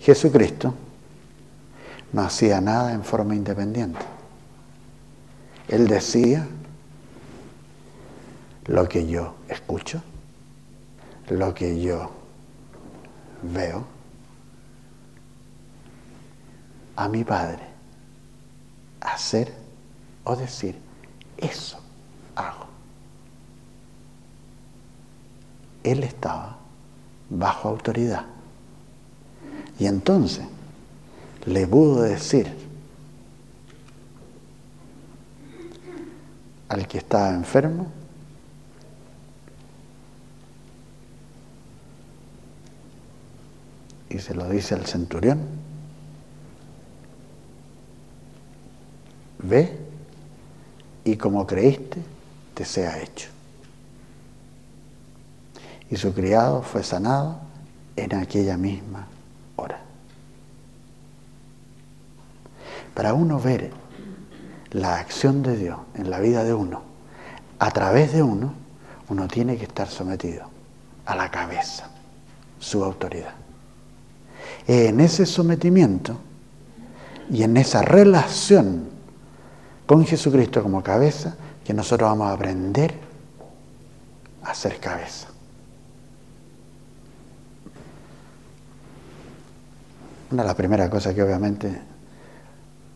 Jesucristo 0.00 0.74
no 2.12 2.22
hacía 2.22 2.60
nada 2.60 2.92
en 2.92 3.02
forma 3.04 3.34
independiente. 3.34 4.00
Él 5.68 5.88
decía 5.88 6.46
lo 8.66 8.88
que 8.88 9.06
yo 9.06 9.36
escucho, 9.48 10.02
lo 11.30 11.54
que 11.54 11.80
yo 11.80 12.10
veo, 13.42 13.84
a 16.96 17.08
mi 17.08 17.24
Padre 17.24 17.62
hacer 19.00 19.52
o 20.24 20.34
decir, 20.36 20.76
eso 21.36 21.78
hago. 22.34 22.74
él 25.84 26.02
estaba 26.02 26.56
bajo 27.30 27.68
autoridad. 27.68 28.24
Y 29.78 29.86
entonces 29.86 30.46
le 31.44 31.66
pudo 31.66 32.02
decir 32.02 32.52
al 36.68 36.88
que 36.88 36.98
estaba 36.98 37.28
enfermo, 37.30 37.86
y 44.08 44.18
se 44.18 44.34
lo 44.34 44.48
dice 44.48 44.74
al 44.74 44.86
centurión, 44.86 45.40
ve 49.44 49.78
y 51.04 51.16
como 51.16 51.46
creíste, 51.46 52.02
te 52.54 52.64
sea 52.64 53.00
hecho 53.00 53.34
y 55.94 55.96
su 55.96 56.12
criado 56.12 56.62
fue 56.62 56.82
sanado 56.82 57.36
en 57.96 58.14
aquella 58.16 58.56
misma 58.56 59.06
hora. 59.56 59.80
Para 62.94 63.14
uno 63.14 63.38
ver 63.38 63.70
la 64.72 64.96
acción 64.96 65.42
de 65.42 65.56
Dios 65.56 65.78
en 65.94 66.10
la 66.10 66.18
vida 66.18 66.42
de 66.42 66.52
uno, 66.52 66.82
a 67.58 67.70
través 67.70 68.12
de 68.12 68.22
uno, 68.22 68.54
uno 69.08 69.28
tiene 69.28 69.56
que 69.56 69.64
estar 69.64 69.88
sometido 69.88 70.48
a 71.06 71.14
la 71.14 71.30
cabeza, 71.30 71.88
su 72.58 72.82
autoridad. 72.82 73.34
En 74.66 74.98
ese 74.98 75.26
sometimiento 75.26 76.18
y 77.30 77.42
en 77.42 77.56
esa 77.56 77.82
relación 77.82 78.88
con 79.86 80.04
Jesucristo 80.06 80.62
como 80.62 80.82
cabeza, 80.82 81.36
que 81.64 81.74
nosotros 81.74 82.08
vamos 82.08 82.28
a 82.28 82.32
aprender 82.32 82.94
a 84.42 84.54
ser 84.54 84.78
cabeza. 84.78 85.28
Una 90.30 90.42
de 90.42 90.46
las 90.46 90.56
primeras 90.56 90.90
cosas 90.90 91.14
que 91.14 91.22
obviamente 91.22 91.80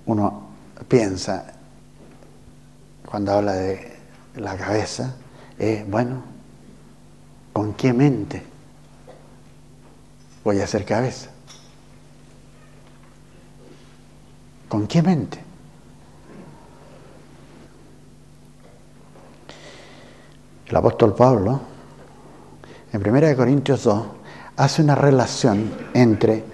uno 0.07 0.49
piensa 0.89 1.55
cuando 3.07 3.33
habla 3.33 3.53
de 3.53 3.97
la 4.37 4.57
cabeza 4.57 5.15
es, 5.59 5.89
bueno, 5.89 6.23
¿con 7.53 7.75
qué 7.75 7.93
mente 7.93 8.43
voy 10.45 10.61
a 10.61 10.65
hacer 10.65 10.85
cabeza? 10.85 11.31
¿Con 14.69 14.87
qué 14.87 15.03
mente? 15.03 15.48
Apóstol 20.79 21.15
Pablo, 21.15 21.61
en 22.93 23.07
1 23.07 23.37
Corintios 23.37 23.85
2, 23.85 24.03
hace 24.57 24.83
una 24.83 24.95
relación 24.95 25.71
entre 25.95 26.45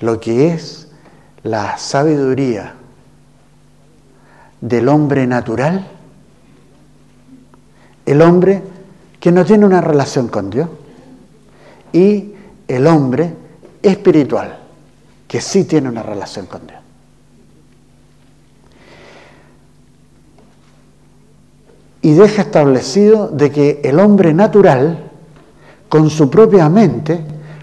lo 0.00 0.18
que 0.18 0.48
es 0.52 0.88
la 1.42 1.76
sabiduría 1.78 2.74
del 4.60 4.88
hombre 4.88 5.26
natural, 5.26 5.86
el 8.06 8.22
hombre 8.22 8.62
que 9.20 9.30
no 9.30 9.44
tiene 9.44 9.66
una 9.66 9.80
relación 9.80 10.28
con 10.28 10.50
Dios, 10.50 10.68
y 11.92 12.32
el 12.66 12.86
hombre 12.86 13.34
espiritual, 13.82 14.58
que 15.28 15.40
sí 15.40 15.64
tiene 15.64 15.88
una 15.88 16.02
relación 16.02 16.46
con 16.46 16.66
Dios. 16.66 16.81
Y 22.02 22.14
deja 22.14 22.42
establecido 22.42 23.28
de 23.28 23.52
que 23.52 23.80
el 23.84 24.00
hombre 24.00 24.34
natural, 24.34 25.10
con 25.88 26.10
su 26.10 26.28
propia 26.28 26.68
mente, 26.68 27.20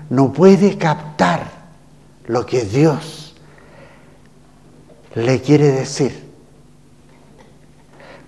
no 0.09 0.31
puede 0.31 0.77
captar 0.77 1.51
lo 2.25 2.45
que 2.45 2.63
Dios 2.63 3.35
le 5.13 5.41
quiere 5.41 5.67
decir. 5.71 6.29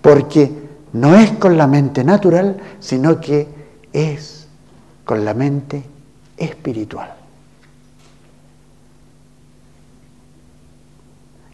Porque 0.02 0.52
no 0.92 1.16
es 1.16 1.30
con 1.32 1.56
la 1.56 1.66
mente 1.66 2.04
natural, 2.04 2.58
sino 2.78 3.18
que 3.18 3.48
es 3.92 4.46
con 5.06 5.24
la 5.24 5.32
mente 5.32 5.82
espiritual. 6.36 7.14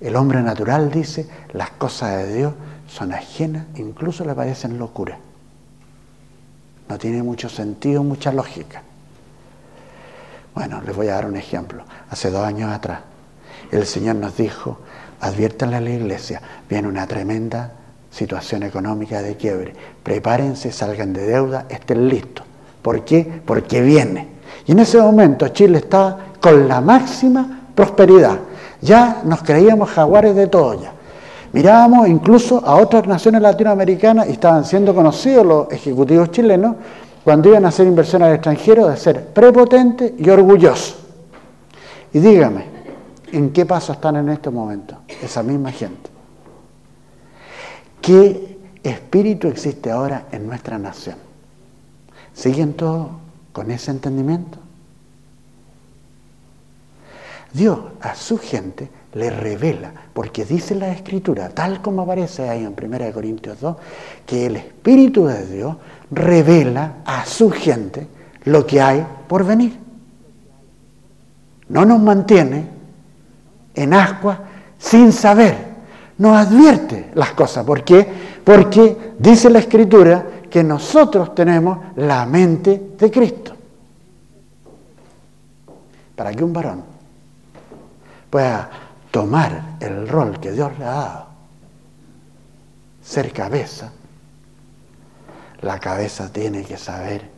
El 0.01 0.17
hombre 0.17 0.43
natural 0.43 0.91
dice, 0.91 1.29
las 1.53 1.71
cosas 1.71 2.17
de 2.25 2.35
Dios 2.35 2.53
son 2.89 3.13
ajenas, 3.13 3.67
incluso 3.77 4.25
le 4.25 4.35
parecen 4.35 4.79
locura. 4.79 5.19
No 6.89 6.99
tiene 6.99 7.23
mucho 7.23 7.49
sentido, 7.49 8.03
mucha 8.03 8.33
lógica. 8.33 8.83
Bueno, 10.55 10.81
les 10.85 10.97
voy 10.97 11.09
a 11.09 11.15
dar 11.15 11.27
un 11.27 11.37
ejemplo. 11.37 11.85
Hace 12.11 12.31
dos 12.31 12.45
años 12.45 12.73
atrás, 12.73 13.01
el 13.71 13.87
Señor 13.87 14.17
nos 14.17 14.37
dijo, 14.37 14.79
adviértanle 15.21 15.77
a 15.77 15.81
la 15.81 15.91
iglesia, 15.91 16.41
viene 16.69 16.89
una 16.89 17.07
tremenda 17.07 17.73
situación 18.11 18.63
económica 18.63 19.23
de 19.23 19.37
quiebre. 19.37 19.75
Prepárense, 20.03 20.73
salgan 20.73 21.13
de 21.13 21.27
deuda, 21.27 21.67
estén 21.69 22.09
listos. 22.09 22.45
¿Por 22.83 23.05
qué? 23.05 23.43
Porque 23.45 23.83
viene. 23.83 24.29
Y 24.67 24.73
en 24.73 24.79
ese 24.81 24.99
momento 24.99 25.49
Chile 25.49 25.79
estaba 25.79 26.19
con 26.41 26.67
la 26.67 26.81
máxima 26.81 27.61
prosperidad. 27.75 28.39
Ya 28.81 29.21
nos 29.25 29.43
creíamos 29.43 29.91
jaguares 29.91 30.35
de 30.35 30.47
todo 30.47 30.81
ya. 30.81 30.93
Mirábamos 31.53 32.09
incluso 32.09 32.65
a 32.65 32.77
otras 32.77 33.07
naciones 33.07 33.41
latinoamericanas 33.41 34.29
y 34.29 34.33
estaban 34.33 34.65
siendo 34.65 34.95
conocidos 34.95 35.47
los 35.47 35.73
ejecutivos 35.73 36.31
chilenos 36.31 36.77
cuando 37.25 37.49
iban 37.49 37.65
a 37.65 37.69
hacer 37.69 37.87
inversiones 37.87 38.29
al 38.29 38.35
extranjero 38.35 38.89
de 38.89 38.97
ser 38.97 39.27
prepotentes 39.29 40.13
y 40.19 40.29
orgullosos. 40.29 40.97
Y 42.13 42.19
dígame, 42.21 42.65
¿en 43.33 43.51
qué 43.51 43.67
paso 43.67 43.93
están 43.93 44.17
en 44.17 44.29
este 44.29 44.51
momento 44.51 44.99
esa 45.23 45.43
misma 45.43 45.73
gente? 45.73 46.11
¿Qué 48.01 48.59
espíritu 48.83 49.49
existe 49.49 49.91
ahora 49.91 50.27
en 50.33 50.47
nuestra 50.47 50.79
nación? 50.79 51.17
¿Siguen 52.33 52.75
todos 52.75 53.09
con 53.53 53.71
ese 53.71 53.91
entendimiento? 53.91 54.59
Dios 57.53 57.79
a 58.01 58.15
su 58.15 58.39
gente 58.39 58.91
le 59.19 59.31
revela, 59.31 59.93
porque 60.13 60.45
dice 60.45 60.77
la 60.77 60.91
Escritura, 60.91 61.49
tal 61.49 61.83
como 61.83 62.03
aparece 62.03 62.49
ahí 62.49 62.65
en 62.65 62.75
1 62.81 63.13
Corintios 63.13 63.61
2, 63.61 63.77
que 64.25 64.47
el 64.47 64.57
Espíritu 64.57 65.27
de 65.27 65.45
Dios 65.45 65.77
revela 66.13 66.99
a 67.05 67.27
su 67.27 67.51
gente 67.51 68.07
lo 68.45 68.65
que 68.65 68.81
hay 68.81 69.05
por 69.27 69.45
venir. 69.45 69.77
No 71.69 71.85
nos 71.85 72.01
mantiene 72.01 72.67
en 73.75 73.93
ascuas 73.93 74.39
sin 74.79 75.13
saber, 75.13 75.57
nos 76.19 76.37
advierte 76.37 77.11
las 77.15 77.33
cosas. 77.33 77.65
¿Por 77.65 77.83
qué? 77.83 78.07
Porque 78.45 79.15
dice 79.19 79.51
la 79.51 79.59
Escritura 79.59 80.25
que 80.49 80.63
nosotros 80.63 81.35
tenemos 81.35 81.77
la 81.97 82.25
mente 82.25 82.93
de 82.97 83.11
Cristo. 83.11 83.53
Para 86.15 86.33
que 86.33 86.45
un 86.45 86.53
varón 86.53 86.83
pueda 88.31 88.88
tomar 89.11 89.77
el 89.81 90.09
rol 90.09 90.39
que 90.41 90.53
Dios 90.53 90.79
le 90.79 90.85
ha 90.85 90.91
dado, 90.91 91.27
ser 93.03 93.33
cabeza, 93.33 93.91
la 95.63 95.79
cabeza 95.79 96.31
tiene 96.33 96.63
que 96.63 96.77
saber 96.77 97.29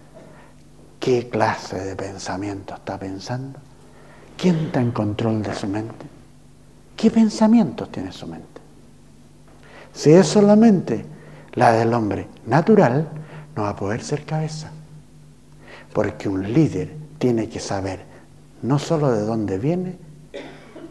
qué 0.98 1.28
clase 1.28 1.78
de 1.78 1.96
pensamiento 1.96 2.74
está 2.74 2.98
pensando, 2.98 3.58
quién 4.36 4.56
está 4.56 4.80
en 4.80 4.90
control 4.90 5.42
de 5.42 5.54
su 5.54 5.66
mente, 5.66 6.06
qué 6.96 7.10
pensamientos 7.10 7.90
tiene 7.90 8.12
su 8.12 8.26
mente. 8.26 8.60
Si 9.92 10.12
es 10.12 10.26
solamente 10.26 11.04
la 11.54 11.72
del 11.72 11.94
hombre 11.94 12.26
natural, 12.46 13.08
no 13.56 13.62
va 13.62 13.70
a 13.70 13.76
poder 13.76 14.02
ser 14.02 14.24
cabeza, 14.24 14.70
porque 15.92 16.28
un 16.28 16.52
líder 16.52 16.94
tiene 17.18 17.48
que 17.48 17.60
saber 17.60 18.04
no 18.62 18.78
solo 18.78 19.10
de 19.12 19.22
dónde 19.22 19.58
viene, 19.58 19.96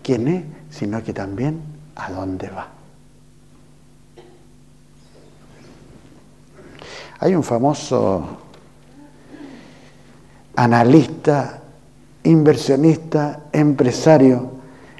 quién 0.02 0.28
es, 0.28 0.44
sino 0.70 1.04
que 1.04 1.14
también 1.14 1.62
a 1.96 2.12
dónde 2.12 2.50
va. 2.50 2.68
Hay 7.20 7.36
un 7.36 7.44
famoso 7.44 8.24
analista, 10.56 11.60
inversionista, 12.24 13.42
empresario 13.52 14.52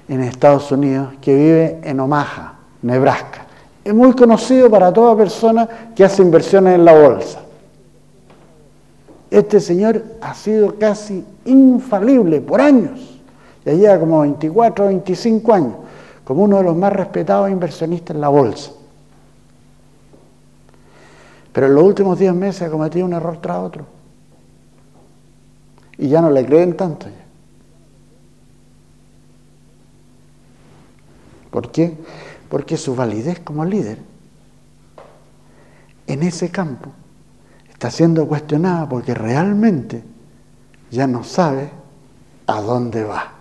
en 0.08 0.22
Estados 0.22 0.70
Unidos 0.72 1.14
que 1.20 1.34
vive 1.34 1.80
en 1.82 2.00
Omaha, 2.00 2.54
Nebraska. 2.82 3.46
Es 3.82 3.94
muy 3.94 4.12
conocido 4.14 4.68
para 4.68 4.92
toda 4.92 5.16
persona 5.16 5.68
que 5.94 6.04
hace 6.04 6.22
inversiones 6.22 6.74
en 6.74 6.84
la 6.84 6.92
bolsa. 6.92 7.40
Este 9.30 9.60
señor 9.60 10.04
ha 10.20 10.34
sido 10.34 10.78
casi 10.78 11.24
infalible 11.44 12.40
por 12.40 12.60
años 12.60 13.09
ya 13.64 13.74
lleva 13.74 14.00
como 14.00 14.20
24 14.20 14.84
o 14.84 14.88
25 14.88 15.52
años, 15.52 15.74
como 16.24 16.44
uno 16.44 16.58
de 16.58 16.64
los 16.64 16.76
más 16.76 16.92
respetados 16.92 17.50
inversionistas 17.50 18.14
en 18.14 18.20
la 18.20 18.28
bolsa. 18.28 18.72
Pero 21.52 21.66
en 21.66 21.74
los 21.74 21.84
últimos 21.84 22.18
10 22.18 22.34
meses 22.34 22.62
ha 22.62 22.70
cometido 22.70 23.04
un 23.04 23.12
error 23.12 23.38
tras 23.40 23.58
otro. 23.58 23.84
Y 25.98 26.08
ya 26.08 26.20
no 26.20 26.30
le 26.30 26.46
creen 26.46 26.76
tanto. 26.76 27.06
¿Por 31.50 31.70
qué? 31.70 31.96
Porque 32.48 32.76
su 32.76 32.94
validez 32.94 33.40
como 33.40 33.64
líder 33.64 33.98
en 36.06 36.22
ese 36.22 36.50
campo 36.50 36.90
está 37.68 37.90
siendo 37.90 38.26
cuestionada 38.26 38.88
porque 38.88 39.14
realmente 39.14 40.02
ya 40.90 41.06
no 41.06 41.24
sabe 41.24 41.70
a 42.46 42.60
dónde 42.60 43.04
va 43.04 43.39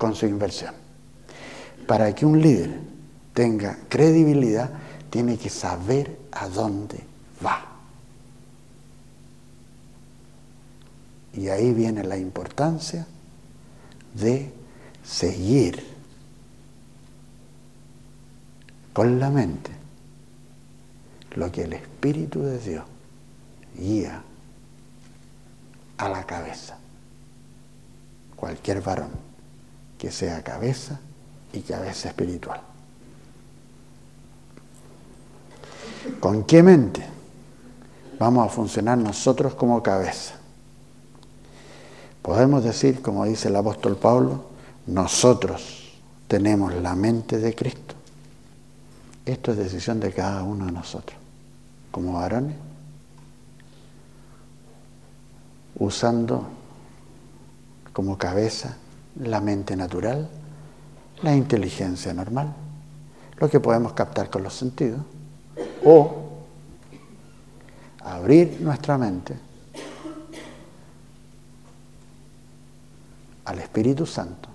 con 0.00 0.14
su 0.14 0.24
inversión. 0.24 0.74
Para 1.86 2.14
que 2.14 2.24
un 2.24 2.40
líder 2.40 2.80
tenga 3.34 3.80
credibilidad, 3.86 4.70
tiene 5.10 5.36
que 5.36 5.50
saber 5.50 6.18
a 6.32 6.48
dónde 6.48 7.04
va. 7.44 7.66
Y 11.34 11.48
ahí 11.48 11.74
viene 11.74 12.02
la 12.02 12.16
importancia 12.16 13.06
de 14.14 14.50
seguir 15.04 15.84
con 18.94 19.20
la 19.20 19.28
mente 19.28 19.70
lo 21.34 21.52
que 21.52 21.64
el 21.64 21.74
Espíritu 21.74 22.40
de 22.40 22.58
Dios 22.58 22.84
guía 23.76 24.22
a 25.98 26.08
la 26.08 26.24
cabeza. 26.24 26.78
Cualquier 28.34 28.80
varón 28.80 29.29
que 30.00 30.10
sea 30.10 30.42
cabeza 30.42 30.98
y 31.52 31.60
cabeza 31.60 32.08
espiritual. 32.08 32.58
¿Con 36.18 36.44
qué 36.44 36.62
mente 36.62 37.04
vamos 38.18 38.46
a 38.46 38.50
funcionar 38.50 38.96
nosotros 38.96 39.54
como 39.54 39.82
cabeza? 39.82 40.36
Podemos 42.22 42.64
decir, 42.64 43.02
como 43.02 43.26
dice 43.26 43.48
el 43.48 43.56
apóstol 43.56 43.98
Pablo, 43.98 44.46
nosotros 44.86 45.92
tenemos 46.28 46.72
la 46.76 46.94
mente 46.94 47.38
de 47.38 47.54
Cristo. 47.54 47.94
Esto 49.26 49.52
es 49.52 49.58
decisión 49.58 50.00
de 50.00 50.14
cada 50.14 50.42
uno 50.44 50.64
de 50.64 50.72
nosotros, 50.72 51.18
como 51.90 52.14
varones, 52.14 52.56
usando 55.78 56.46
como 57.92 58.16
cabeza 58.16 58.78
la 59.22 59.40
mente 59.40 59.76
natural, 59.76 60.28
la 61.22 61.34
inteligencia 61.34 62.12
normal, 62.14 62.54
lo 63.38 63.48
que 63.48 63.60
podemos 63.60 63.92
captar 63.92 64.30
con 64.30 64.42
los 64.42 64.54
sentidos, 64.54 65.00
o 65.84 66.16
abrir 68.02 68.60
nuestra 68.60 68.96
mente 68.98 69.34
al 73.44 73.58
Espíritu 73.58 74.06
Santo, 74.06 74.48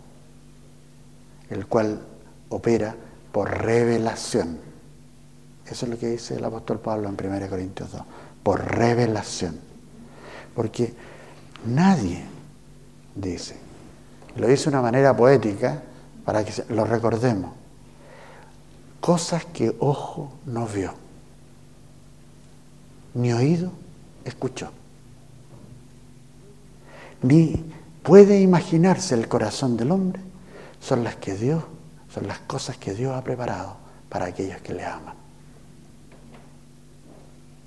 el 1.50 1.68
cual 1.68 2.02
opera 2.50 2.96
por 3.32 3.50
revelación. 3.50 4.58
Eso 5.66 5.86
es 5.86 5.92
lo 5.92 5.98
que 5.98 6.08
dice 6.08 6.36
el 6.36 6.46
apóstol 6.46 6.80
Pablo 6.80 7.10
en 7.10 7.18
1 7.20 7.50
Corintios 7.50 7.92
2, 7.92 8.02
por 8.44 8.64
revelación. 8.64 9.60
Porque 10.56 10.94
nadie 11.66 12.24
dice, 13.16 13.65
lo 14.36 14.52
hice 14.52 14.66
de 14.66 14.70
una 14.70 14.82
manera 14.82 15.16
poética 15.16 15.82
para 16.24 16.44
que 16.44 16.64
lo 16.70 16.86
recordemos. 16.86 17.54
Cosas 19.00 19.46
que 19.46 19.76
ojo 19.80 20.34
no 20.46 20.66
vio 20.68 20.94
ni 23.16 23.32
oído 23.32 23.72
escuchó, 24.26 24.70
ni 27.22 27.64
puede 28.04 28.42
imaginarse 28.42 29.16
el 29.16 29.28
corazón 29.28 29.78
del 29.78 29.92
hombre, 29.92 30.22
son 30.82 31.04
las 31.04 31.16
que 31.16 31.34
Dios, 31.34 31.64
son 32.14 32.28
las 32.28 32.40
cosas 32.40 32.78
que 32.78 32.94
Dios 32.94 33.16
ha 33.16 33.24
preparado 33.24 33.78
para 34.10 34.26
aquellos 34.26 34.60
que 34.62 34.74
le 34.74 34.86
aman. 34.86 35.16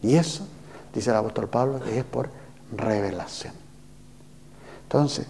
Y 0.02 0.16
eso, 0.16 0.46
dice 0.94 1.10
el 1.10 1.16
apóstol 1.16 1.48
Pablo, 1.48 1.80
que 1.82 1.98
es 1.98 2.04
por 2.04 2.30
revelación. 2.76 3.54
Entonces, 4.84 5.26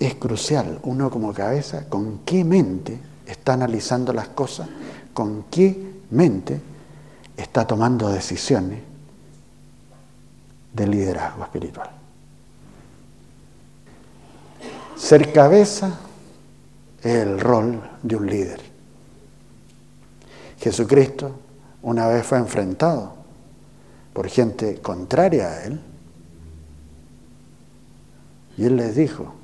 es 0.00 0.14
crucial 0.14 0.78
uno 0.82 1.10
como 1.10 1.32
cabeza 1.32 1.88
con 1.88 2.20
qué 2.24 2.44
mente 2.44 2.98
está 3.26 3.54
analizando 3.54 4.12
las 4.12 4.28
cosas, 4.28 4.68
con 5.12 5.44
qué 5.50 6.00
mente 6.10 6.60
está 7.36 7.66
tomando 7.66 8.08
decisiones 8.08 8.80
de 10.72 10.86
liderazgo 10.86 11.44
espiritual. 11.44 11.90
Ser 14.96 15.32
cabeza 15.32 15.98
es 17.00 17.14
el 17.14 17.38
rol 17.38 17.80
de 18.02 18.16
un 18.16 18.26
líder. 18.26 18.60
Jesucristo 20.58 21.32
una 21.82 22.08
vez 22.08 22.26
fue 22.26 22.38
enfrentado 22.38 23.14
por 24.12 24.28
gente 24.28 24.80
contraria 24.80 25.48
a 25.48 25.64
él 25.64 25.80
y 28.56 28.64
él 28.64 28.76
les 28.76 28.96
dijo, 28.96 29.37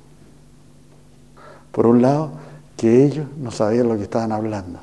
por 1.75 1.87
un 1.87 2.01
lado, 2.01 2.31
que 2.77 3.03
ellos 3.03 3.27
no 3.37 3.51
sabían 3.51 3.89
lo 3.89 3.97
que 3.97 4.03
estaban 4.03 4.31
hablando, 4.31 4.79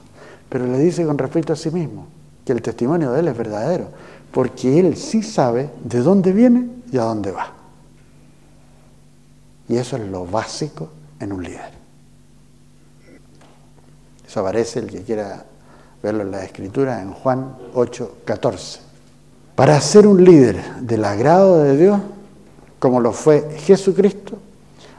pero 0.50 0.66
le 0.66 0.78
dice 0.78 1.06
con 1.06 1.16
respecto 1.16 1.54
a 1.54 1.56
sí 1.56 1.70
mismo 1.70 2.06
que 2.44 2.52
el 2.52 2.60
testimonio 2.60 3.12
de 3.12 3.20
él 3.20 3.28
es 3.28 3.36
verdadero, 3.36 3.86
porque 4.30 4.78
él 4.78 4.94
sí 4.94 5.22
sabe 5.22 5.70
de 5.82 6.00
dónde 6.00 6.32
viene 6.32 6.68
y 6.92 6.98
a 6.98 7.04
dónde 7.04 7.32
va. 7.32 7.50
Y 9.70 9.76
eso 9.76 9.96
es 9.96 10.06
lo 10.06 10.26
básico 10.26 10.90
en 11.18 11.32
un 11.32 11.42
líder. 11.42 11.70
Eso 14.26 14.40
aparece 14.40 14.80
el 14.80 14.90
que 14.90 15.00
quiera 15.00 15.46
verlo 16.02 16.24
en 16.24 16.30
la 16.30 16.44
escritura 16.44 17.00
en 17.00 17.14
Juan 17.14 17.56
8, 17.72 18.18
14. 18.26 18.80
Para 19.54 19.80
ser 19.80 20.06
un 20.06 20.22
líder 20.22 20.62
del 20.82 21.06
agrado 21.06 21.62
de 21.62 21.74
Dios, 21.74 22.00
como 22.78 23.00
lo 23.00 23.14
fue 23.14 23.56
Jesucristo, 23.60 24.38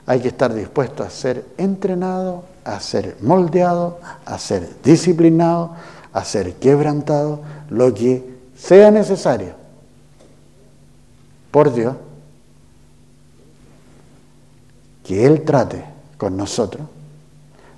hay 0.06 0.20
que 0.20 0.28
estar 0.28 0.54
dispuesto 0.54 1.04
a 1.04 1.10
ser 1.10 1.46
entrenado, 1.58 2.44
a 2.66 2.80
ser 2.80 3.18
moldeado, 3.22 4.00
a 4.26 4.38
ser 4.38 4.82
disciplinado, 4.84 5.72
a 6.12 6.24
ser 6.26 6.56
quebrantado, 6.56 7.42
lo 7.70 7.94
que 7.94 8.38
sea 8.56 8.92
necesario 8.92 9.54
por 11.52 11.74
Dios, 11.74 11.96
que 15.04 15.26
Él 15.26 15.44
trate 15.44 15.84
con 16.18 16.36
nosotros 16.36 16.88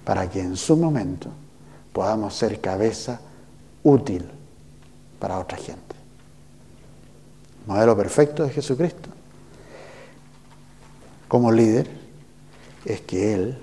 para 0.03 0.29
que 0.29 0.39
en 0.39 0.55
su 0.55 0.77
momento 0.77 1.29
podamos 1.91 2.35
ser 2.35 2.59
cabeza 2.59 3.19
útil 3.83 4.25
para 5.19 5.39
otra 5.39 5.57
gente. 5.57 5.95
modelo 7.65 7.97
perfecto 7.97 8.43
de 8.43 8.51
Jesucristo. 8.51 9.09
Como 11.27 11.51
líder 11.51 12.04
es 12.85 13.01
que 13.01 13.33
Él 13.33 13.57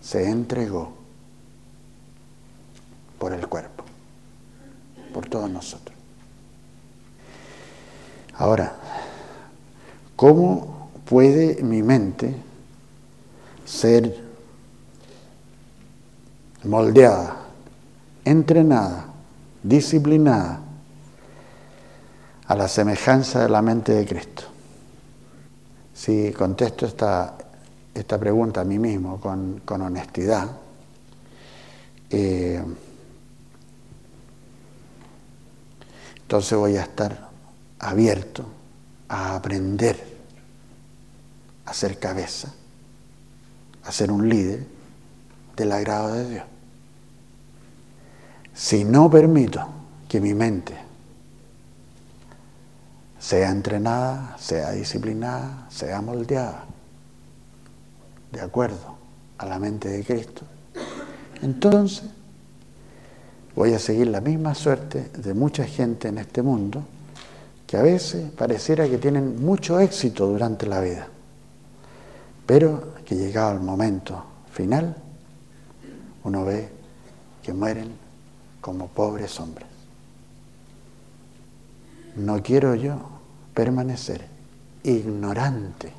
se 0.00 0.28
entregó 0.28 0.92
por 3.18 3.32
el 3.32 3.46
cuerpo, 3.48 3.84
por 5.12 5.26
todos 5.28 5.50
nosotros. 5.50 5.96
Ahora, 8.34 8.74
¿cómo 10.16 10.90
puede 11.04 11.62
mi 11.62 11.82
mente 11.82 12.34
ser 13.64 14.30
moldeada, 16.64 17.36
entrenada, 18.24 19.06
disciplinada 19.62 20.60
a 22.46 22.54
la 22.56 22.68
semejanza 22.68 23.42
de 23.42 23.48
la 23.48 23.62
mente 23.62 23.92
de 23.92 24.06
Cristo. 24.06 24.42
Si 25.94 26.32
contesto 26.32 26.86
esta, 26.86 27.34
esta 27.94 28.18
pregunta 28.18 28.60
a 28.60 28.64
mí 28.64 28.78
mismo 28.78 29.20
con, 29.20 29.62
honestidad, 29.66 30.50
eh, 32.10 32.62
entonces 36.22 36.58
voy 36.58 36.76
a 36.76 36.82
estar 36.82 37.28
abierto 37.78 38.44
a 39.08 39.34
aprender 39.36 40.10
a 41.64 41.74
ser 41.74 41.98
cabeza, 41.98 42.52
a 43.84 43.92
ser 43.92 44.10
un 44.10 44.28
líder 44.28 44.66
del 45.56 45.72
agrado 45.72 46.14
de 46.14 46.28
Dios. 46.28 46.44
Si 48.54 48.84
no 48.84 49.10
permito 49.10 49.66
que 50.08 50.20
mi 50.20 50.34
mente 50.34 50.74
sea 53.18 53.50
entrenada, 53.50 54.36
sea 54.38 54.72
disciplinada, 54.72 55.66
sea 55.70 56.00
moldeada, 56.00 56.64
de 58.32 58.40
acuerdo 58.40 58.96
a 59.38 59.46
la 59.46 59.58
mente 59.58 59.88
de 59.88 60.04
Cristo, 60.04 60.42
entonces 61.42 62.04
voy 63.54 63.72
a 63.74 63.78
seguir 63.78 64.08
la 64.08 64.20
misma 64.20 64.54
suerte 64.54 65.10
de 65.16 65.34
mucha 65.34 65.64
gente 65.64 66.08
en 66.08 66.18
este 66.18 66.42
mundo 66.42 66.84
que 67.66 67.76
a 67.76 67.82
veces 67.82 68.30
pareciera 68.32 68.88
que 68.88 68.98
tienen 68.98 69.44
mucho 69.44 69.78
éxito 69.78 70.26
durante 70.26 70.66
la 70.66 70.80
vida, 70.80 71.08
pero 72.46 72.94
que 73.04 73.14
llegado 73.14 73.52
el 73.52 73.60
momento 73.60 74.24
final, 74.52 74.96
uno 76.24 76.44
ve 76.44 76.68
que 77.42 77.52
mueren 77.52 77.92
como 78.60 78.88
pobres 78.88 79.38
hombres. 79.40 79.66
No 82.16 82.42
quiero 82.42 82.74
yo 82.74 82.96
permanecer 83.54 84.26
ignorante 84.82 85.92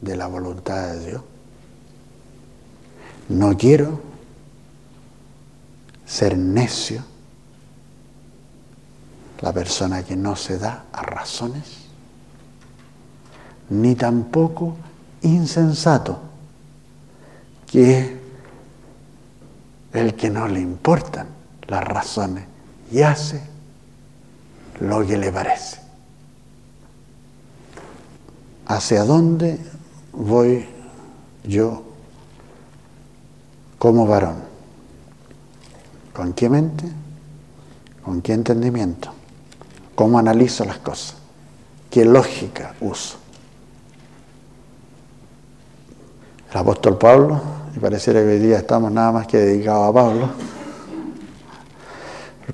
de 0.00 0.16
la 0.16 0.26
voluntad 0.26 0.92
de 0.92 1.06
Dios. 1.06 1.22
No 3.28 3.56
quiero 3.56 4.00
ser 6.04 6.36
necio, 6.36 7.02
la 9.40 9.52
persona 9.52 10.02
que 10.02 10.16
no 10.16 10.36
se 10.36 10.58
da 10.58 10.84
a 10.92 11.02
razones, 11.02 11.84
ni 13.70 13.94
tampoco 13.94 14.76
insensato, 15.22 16.20
que 17.66 18.20
el 19.92 20.14
que 20.14 20.30
no 20.30 20.48
le 20.48 20.60
importan 20.60 21.28
las 21.66 21.84
razones 21.84 22.44
y 22.92 23.02
hace 23.02 23.42
lo 24.80 25.06
que 25.06 25.16
le 25.16 25.32
parece. 25.32 25.80
¿Hacia 28.66 29.04
dónde 29.04 29.58
voy 30.12 30.66
yo 31.44 31.93
como 33.84 34.06
varón? 34.06 34.36
¿Con 36.14 36.32
qué 36.32 36.48
mente? 36.48 36.86
¿Con 38.02 38.22
qué 38.22 38.32
entendimiento? 38.32 39.10
¿Cómo 39.94 40.18
analizo 40.18 40.64
las 40.64 40.78
cosas? 40.78 41.16
¿Qué 41.90 42.02
lógica 42.06 42.72
uso? 42.80 43.18
El 46.50 46.56
apóstol 46.56 46.96
Pablo 46.96 47.38
y 47.76 47.78
pareciera 47.78 48.22
que 48.22 48.28
hoy 48.28 48.38
día 48.38 48.56
estamos 48.56 48.90
nada 48.90 49.12
más 49.12 49.26
que 49.26 49.36
dedicados 49.36 49.90
a 49.90 49.92
Pablo. 49.92 50.30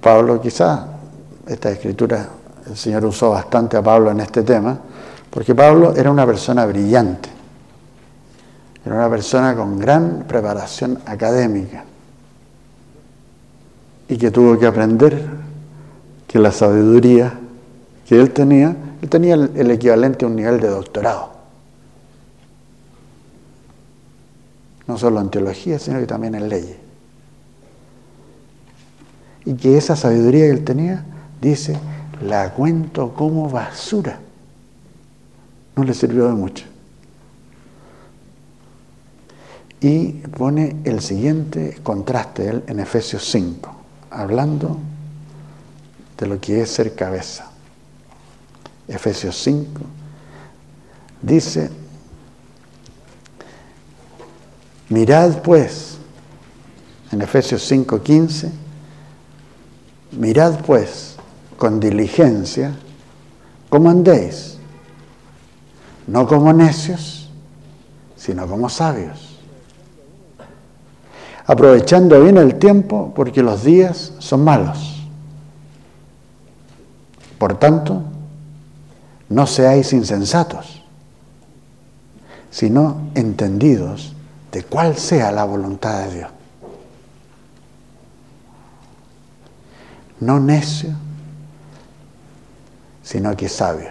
Pablo 0.01 0.41
quizá, 0.41 0.85
esta 1.47 1.70
escritura, 1.70 2.28
el 2.66 2.76
Señor 2.76 3.05
usó 3.05 3.31
bastante 3.31 3.76
a 3.76 3.83
Pablo 3.85 4.11
en 4.11 4.18
este 4.18 4.43
tema, 4.43 4.76
porque 5.31 5.55
Pablo 5.55 5.95
era 5.95 6.11
una 6.11 6.26
persona 6.26 6.66
brillante, 6.66 7.28
era 8.85 8.95
una 8.95 9.11
persona 9.11 9.55
con 9.55 9.78
gran 9.78 10.24
preparación 10.26 10.99
académica 11.07 11.85
y 14.09 14.16
que 14.16 14.31
tuvo 14.31 14.59
que 14.59 14.66
aprender 14.66 15.26
que 16.26 16.39
la 16.39 16.53
sabiduría 16.53 17.35
que 18.07 18.20
él 18.20 18.31
tenía, 18.31 18.76
él 19.03 19.09
tenía 19.09 19.35
el 19.35 19.70
equivalente 19.70 20.24
a 20.24 20.28
un 20.28 20.37
nivel 20.37 20.61
de 20.61 20.68
doctorado. 20.68 21.41
no 24.91 24.99
solo 24.99 25.20
en 25.20 25.31
teología, 25.31 25.78
sino 25.78 26.01
que 26.01 26.07
también 26.07 26.35
en 26.35 26.49
leyes. 26.49 26.76
Y 29.45 29.55
que 29.55 29.78
esa 29.78 29.95
sabiduría 29.95 30.47
que 30.47 30.51
él 30.51 30.64
tenía, 30.64 31.05
dice, 31.41 31.78
la 32.20 32.53
cuento 32.53 33.14
como 33.14 33.49
basura. 33.49 34.18
No 35.76 35.85
le 35.85 35.95
sirvió 35.95 36.26
de 36.26 36.33
mucho. 36.33 36.64
Y 39.81 40.12
pone 40.12 40.76
el 40.85 41.01
siguiente 41.01 41.78
contraste 41.83 42.49
él 42.49 42.64
en 42.66 42.81
Efesios 42.81 43.24
5, 43.31 43.74
hablando 44.11 44.76
de 46.18 46.26
lo 46.26 46.39
que 46.39 46.61
es 46.61 46.70
ser 46.70 46.95
cabeza. 46.95 47.51
Efesios 48.87 49.37
5, 49.43 49.81
dice, 51.22 51.70
mirad 54.91 55.41
pues, 55.43 55.97
en 57.11 57.22
Efesios 57.22 57.62
5, 57.62 58.03
15, 58.03 58.53
mirad 60.12 60.61
pues 60.64 61.16
con 61.57 61.81
diligencia 61.81 62.74
cómo 63.68 63.91
andéis, 63.91 64.59
no 66.07 66.26
como 66.26 66.53
necios, 66.53 67.31
sino 68.16 68.47
como 68.47 68.68
sabios, 68.68 69.30
aprovechando 71.51 72.22
bien 72.22 72.38
el 72.38 72.61
tiempo 72.61 73.12
porque 73.12 73.42
los 73.42 73.64
días 73.64 74.12
son 74.20 74.44
malos. 74.44 75.03
Por 77.38 77.59
tanto, 77.59 78.05
no 79.28 79.48
seáis 79.48 79.92
insensatos, 79.92 80.84
sino 82.53 83.11
entendidos 83.16 84.14
de 84.53 84.62
cuál 84.62 84.96
sea 84.96 85.32
la 85.32 85.42
voluntad 85.42 86.05
de 86.05 86.14
Dios. 86.18 86.30
No 90.20 90.38
necio, 90.38 90.90
sino 93.03 93.36
que 93.36 93.48
sabio. 93.48 93.90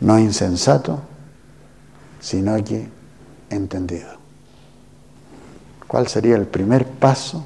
No 0.00 0.18
insensato, 0.18 1.00
sino 2.20 2.62
que 2.62 2.86
entendido. 3.48 4.19
¿Cuál 5.90 6.06
sería 6.06 6.36
el 6.36 6.46
primer 6.46 6.86
paso 6.86 7.42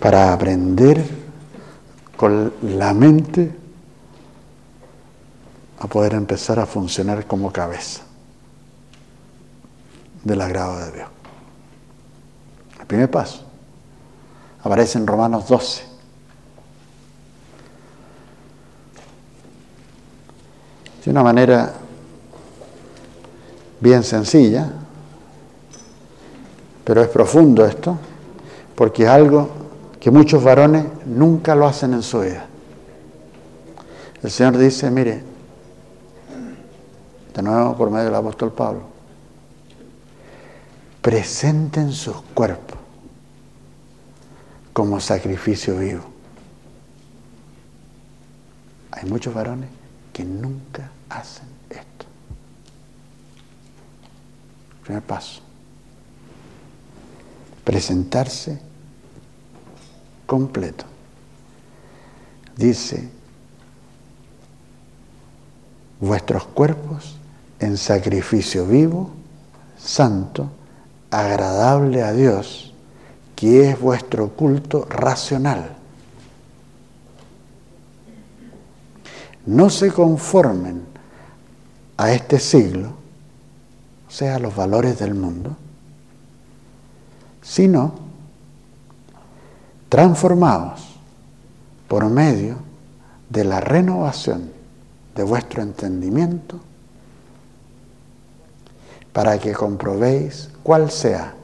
para 0.00 0.32
aprender 0.32 1.04
con 2.16 2.54
la 2.62 2.94
mente 2.94 3.54
a 5.78 5.86
poder 5.88 6.14
empezar 6.14 6.58
a 6.58 6.64
funcionar 6.64 7.26
como 7.26 7.52
cabeza 7.52 8.00
del 10.24 10.40
agrado 10.40 10.78
de 10.78 10.92
Dios. 10.92 11.08
El 12.80 12.86
primer 12.86 13.10
paso 13.10 13.44
aparece 14.64 14.96
en 14.96 15.06
Romanos 15.06 15.46
12. 15.48 15.84
De 21.04 21.10
una 21.10 21.22
manera 21.22 21.74
bien 23.80 24.02
sencilla, 24.02 24.81
pero 26.84 27.02
es 27.02 27.08
profundo 27.08 27.64
esto, 27.64 27.98
porque 28.74 29.04
es 29.04 29.08
algo 29.08 29.48
que 30.00 30.10
muchos 30.10 30.42
varones 30.42 30.84
nunca 31.06 31.54
lo 31.54 31.66
hacen 31.66 31.94
en 31.94 32.02
su 32.02 32.20
vida. 32.20 32.46
El 34.22 34.30
Señor 34.30 34.56
dice, 34.58 34.90
mire, 34.90 35.22
de 37.34 37.42
nuevo 37.42 37.76
por 37.76 37.90
medio 37.90 38.06
del 38.06 38.14
apóstol 38.14 38.52
Pablo, 38.52 38.82
presenten 41.00 41.92
sus 41.92 42.16
cuerpos 42.34 42.78
como 44.72 45.00
sacrificio 45.00 45.76
vivo. 45.78 46.02
Hay 48.92 49.08
muchos 49.08 49.34
varones 49.34 49.68
que 50.12 50.24
nunca 50.24 50.90
hacen 51.08 51.46
esto. 51.70 52.06
Primer 54.84 55.02
paso. 55.02 55.51
Presentarse 57.64 58.60
completo. 60.26 60.84
Dice, 62.56 63.08
vuestros 66.00 66.44
cuerpos 66.46 67.16
en 67.60 67.76
sacrificio 67.78 68.66
vivo, 68.66 69.10
santo, 69.78 70.50
agradable 71.10 72.02
a 72.02 72.12
Dios, 72.12 72.72
que 73.36 73.70
es 73.70 73.80
vuestro 73.80 74.30
culto 74.30 74.84
racional. 74.88 75.76
No 79.46 79.70
se 79.70 79.92
conformen 79.92 80.82
a 81.96 82.12
este 82.12 82.38
siglo, 82.38 82.94
o 84.08 84.10
sea, 84.10 84.36
a 84.36 84.38
los 84.38 84.54
valores 84.54 84.98
del 84.98 85.14
mundo, 85.14 85.56
sino 87.42 87.92
transformados 89.88 90.96
por 91.88 92.08
medio 92.08 92.56
de 93.28 93.44
la 93.44 93.60
renovación 93.60 94.50
de 95.14 95.22
vuestro 95.24 95.62
entendimiento 95.62 96.58
para 99.12 99.38
que 99.38 99.52
comprobéis 99.52 100.48
cuál 100.62 100.90
sea 100.90 101.34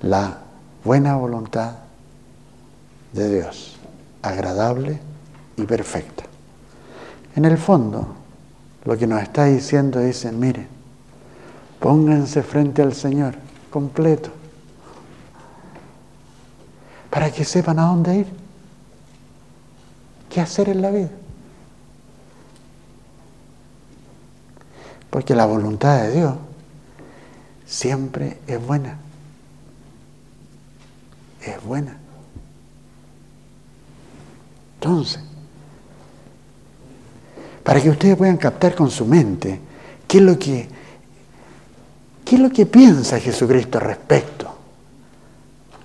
la 0.00 0.38
buena 0.84 1.16
voluntad 1.16 1.72
de 3.12 3.40
Dios, 3.40 3.76
agradable 4.22 4.98
y 5.56 5.64
perfecta. 5.64 6.24
En 7.36 7.44
el 7.44 7.58
fondo, 7.58 8.06
lo 8.84 8.96
que 8.96 9.06
nos 9.06 9.22
está 9.22 9.44
diciendo 9.44 10.00
es, 10.00 10.24
miren, 10.32 10.68
pónganse 11.78 12.42
frente 12.42 12.80
al 12.80 12.94
Señor 12.94 13.34
completo 13.72 14.30
para 17.10 17.32
que 17.32 17.44
sepan 17.44 17.78
a 17.78 17.86
dónde 17.86 18.18
ir, 18.18 18.26
qué 20.30 20.40
hacer 20.40 20.68
en 20.68 20.80
la 20.80 20.90
vida. 20.90 21.10
Porque 25.10 25.34
la 25.34 25.44
voluntad 25.44 26.02
de 26.02 26.12
Dios 26.12 26.34
siempre 27.66 28.38
es 28.46 28.64
buena. 28.64 28.96
Es 31.42 31.62
buena. 31.62 31.98
Entonces, 34.74 35.20
para 37.62 37.80
que 37.80 37.90
ustedes 37.90 38.16
puedan 38.16 38.36
captar 38.36 38.74
con 38.74 38.90
su 38.90 39.04
mente 39.04 39.60
qué 40.08 40.18
es 40.18 40.24
lo 40.24 40.38
que, 40.38 40.68
qué 42.32 42.36
es 42.36 42.42
lo 42.42 42.48
que 42.48 42.64
piensa 42.64 43.20
Jesucristo 43.20 43.78
respecto 43.78 44.56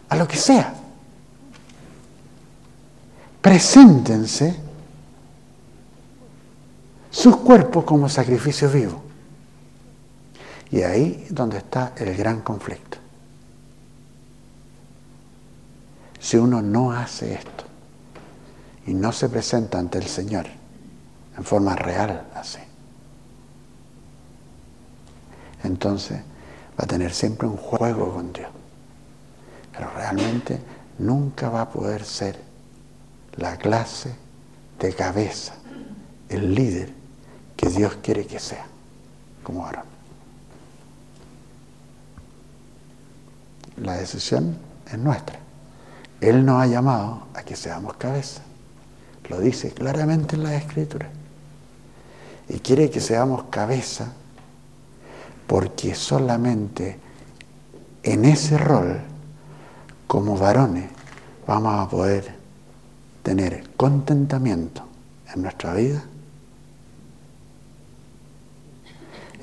a 0.07 0.15
lo 0.15 0.25
que 0.25 0.37
sea 0.37 0.73
preséntense 3.41 4.55
sus 7.11 7.35
cuerpos 7.35 7.83
como 7.83 8.07
sacrificio 8.07 8.71
vivo. 8.71 9.03
Y 10.71 10.83
ahí 10.83 11.27
donde 11.31 11.57
está 11.57 11.91
el 11.97 12.15
gran 12.15 12.39
conflicto. 12.39 12.97
Si 16.17 16.37
uno 16.37 16.61
no 16.61 16.93
hace 16.93 17.33
esto 17.33 17.65
y 18.85 18.93
no 18.93 19.11
se 19.11 19.27
presenta 19.27 19.79
ante 19.79 19.97
el 19.97 20.07
Señor 20.07 20.45
en 21.37 21.43
forma 21.43 21.75
real, 21.75 22.27
así, 22.35 22.59
entonces 25.63 26.21
va 26.77 26.83
a 26.83 26.87
tener 26.87 27.13
siempre 27.13 27.47
un 27.47 27.57
juego 27.57 28.13
con 28.13 28.31
Dios. 28.33 28.49
Pero 29.71 29.89
realmente 29.95 30.59
nunca 30.99 31.49
va 31.49 31.61
a 31.61 31.69
poder 31.69 32.03
ser 32.03 32.39
la 33.35 33.57
clase 33.57 34.15
de 34.79 34.93
cabeza, 34.93 35.55
el 36.29 36.53
líder 36.53 36.93
que 37.55 37.69
Dios 37.69 37.97
quiere 38.01 38.25
que 38.25 38.39
sea, 38.39 38.65
como 39.43 39.65
Aarón. 39.65 39.85
La 43.77 43.97
decisión 43.97 44.57
es 44.91 44.97
nuestra. 44.97 45.39
Él 46.19 46.45
nos 46.45 46.61
ha 46.61 46.67
llamado 46.67 47.27
a 47.35 47.43
que 47.43 47.55
seamos 47.55 47.95
cabeza. 47.97 48.41
Lo 49.29 49.39
dice 49.39 49.71
claramente 49.71 50.35
en 50.35 50.43
la 50.43 50.55
Escritura. 50.55 51.09
Y 52.49 52.59
quiere 52.59 52.89
que 52.89 53.01
seamos 53.01 53.43
cabeza 53.49 54.13
porque 55.47 55.95
solamente 55.95 56.99
en 58.03 58.25
ese 58.25 58.57
rol, 58.57 58.99
como 60.05 60.37
varones, 60.37 60.89
vamos 61.47 61.85
a 61.85 61.89
poder 61.89 62.35
tener 63.23 63.69
contentamiento 63.75 64.83
en 65.33 65.41
nuestra 65.41 65.73
vida 65.73 66.03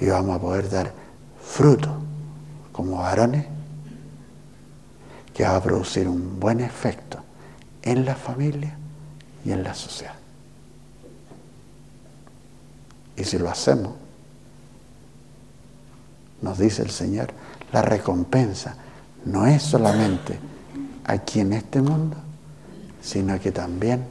y 0.01 0.07
vamos 0.07 0.37
a 0.37 0.41
poder 0.41 0.71
dar 0.71 0.93
fruto 1.43 1.95
como 2.73 2.99
varones 2.99 3.47
que 5.33 5.45
va 5.45 5.57
a 5.57 5.63
producir 5.63 6.09
un 6.09 6.39
buen 6.39 6.61
efecto 6.61 7.19
en 7.83 8.05
la 8.05 8.15
familia 8.15 8.77
y 9.45 9.53
en 9.53 9.63
la 9.63 9.75
sociedad. 9.75 10.15
Y 13.17 13.25
si 13.25 13.39
lo 13.39 13.51
hacemos, 13.51 14.04
nos 16.45 16.59
dice 16.59 16.83
el 16.83 16.91
Señor, 16.91 17.29
la 17.73 17.83
recompensa 17.83 18.77
no 19.25 19.47
es 19.47 19.63
solamente 19.63 20.39
aquí 21.05 21.41
en 21.41 21.55
este 21.55 21.81
mundo, 21.81 22.17
sino 23.01 23.41
que 23.41 23.51
también 23.51 24.05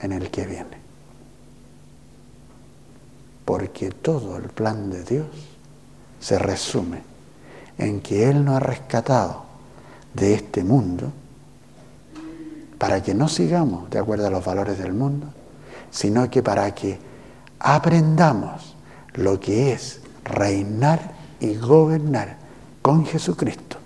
en 0.00 0.12
el 0.12 0.30
que 0.30 0.46
viene. 0.46 0.82
Porque 3.44 3.90
todo 3.90 4.36
el 4.36 4.44
plan 4.44 4.90
de 4.90 5.02
Dios 5.02 5.26
se 6.20 6.38
resume 6.38 7.02
en 7.76 8.00
que 8.00 8.30
Él 8.30 8.44
nos 8.44 8.56
ha 8.56 8.60
rescatado 8.60 9.44
de 10.14 10.34
este 10.34 10.62
mundo 10.62 11.12
para 12.78 13.02
que 13.02 13.12
no 13.12 13.28
sigamos 13.28 13.90
de 13.90 13.98
acuerdo 13.98 14.28
a 14.28 14.30
los 14.30 14.44
valores 14.44 14.78
del 14.78 14.92
mundo, 14.92 15.26
sino 15.90 16.30
que 16.30 16.42
para 16.42 16.72
que 16.74 16.98
aprendamos 17.58 18.76
lo 19.14 19.38
que 19.38 19.72
es 19.72 20.01
reinar 20.24 21.12
y 21.40 21.56
gobernar 21.56 22.36
con 22.80 23.06
Jesucristo 23.06 23.78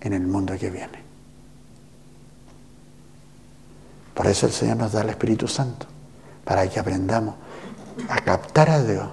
en 0.00 0.12
el 0.12 0.26
mundo 0.26 0.56
que 0.58 0.70
viene. 0.70 0.98
Por 4.14 4.26
eso 4.26 4.46
el 4.46 4.52
Señor 4.52 4.76
nos 4.78 4.92
da 4.92 5.02
el 5.02 5.10
Espíritu 5.10 5.46
Santo, 5.46 5.86
para 6.44 6.68
que 6.68 6.80
aprendamos 6.80 7.36
a 8.08 8.20
captar 8.20 8.70
a 8.70 8.82
Dios, 8.82 9.08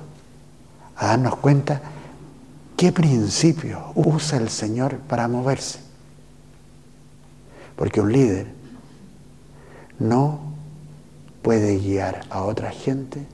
a 0.97 1.07
darnos 1.07 1.35
cuenta 1.37 1.81
qué 2.75 2.91
principio 2.91 3.91
usa 3.95 4.37
el 4.37 4.49
Señor 4.49 4.97
para 4.99 5.27
moverse. 5.27 5.79
Porque 7.75 8.01
un 8.01 8.11
líder 8.11 8.47
no 9.99 10.39
puede 11.41 11.77
guiar 11.77 12.25
a 12.29 12.41
otra 12.41 12.71
gente 12.71 13.25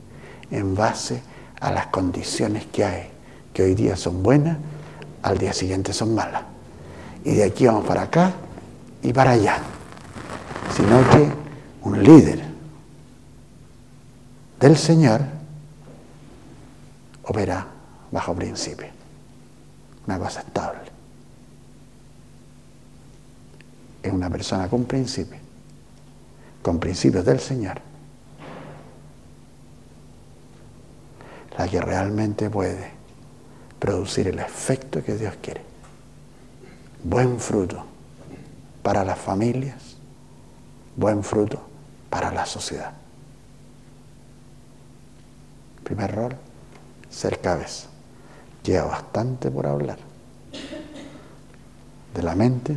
en 0.50 0.74
base 0.74 1.22
a 1.62 1.70
las 1.70 1.86
condiciones 1.86 2.66
que 2.66 2.84
hay, 2.84 3.08
que 3.54 3.62
hoy 3.62 3.74
día 3.74 3.96
son 3.96 4.22
buenas, 4.22 4.58
al 5.22 5.38
día 5.38 5.52
siguiente 5.52 5.92
son 5.92 6.14
malas. 6.14 6.42
Y 7.24 7.34
de 7.34 7.44
aquí 7.44 7.66
vamos 7.66 7.86
para 7.86 8.02
acá 8.02 8.32
y 9.00 9.12
para 9.12 9.30
allá. 9.30 9.58
Sino 10.74 11.08
que 11.10 11.30
un 11.82 12.02
líder 12.02 12.42
del 14.58 14.76
Señor 14.76 15.20
opera 17.22 17.64
bajo 18.10 18.34
principio. 18.34 18.88
Una 20.08 20.18
cosa 20.18 20.40
estable. 20.40 20.80
Es 24.02 24.12
una 24.12 24.28
persona 24.28 24.68
con 24.68 24.84
principios, 24.84 25.40
con 26.60 26.80
principios 26.80 27.24
del 27.24 27.38
Señor, 27.38 27.80
la 31.62 31.68
que 31.68 31.80
realmente 31.80 32.50
puede 32.50 32.90
producir 33.78 34.26
el 34.26 34.40
efecto 34.40 35.00
que 35.00 35.14
Dios 35.14 35.34
quiere. 35.40 35.62
Buen 37.04 37.38
fruto 37.38 37.84
para 38.82 39.04
las 39.04 39.16
familias, 39.16 39.94
buen 40.96 41.22
fruto 41.22 41.62
para 42.10 42.32
la 42.32 42.44
sociedad. 42.46 42.92
Primer 45.84 46.12
rol, 46.12 46.36
ser 47.08 47.40
cabeza. 47.40 47.86
Lleva 48.64 48.86
bastante 48.86 49.48
por 49.48 49.64
hablar. 49.64 49.98
De 52.12 52.22
la 52.24 52.34
mente. 52.34 52.76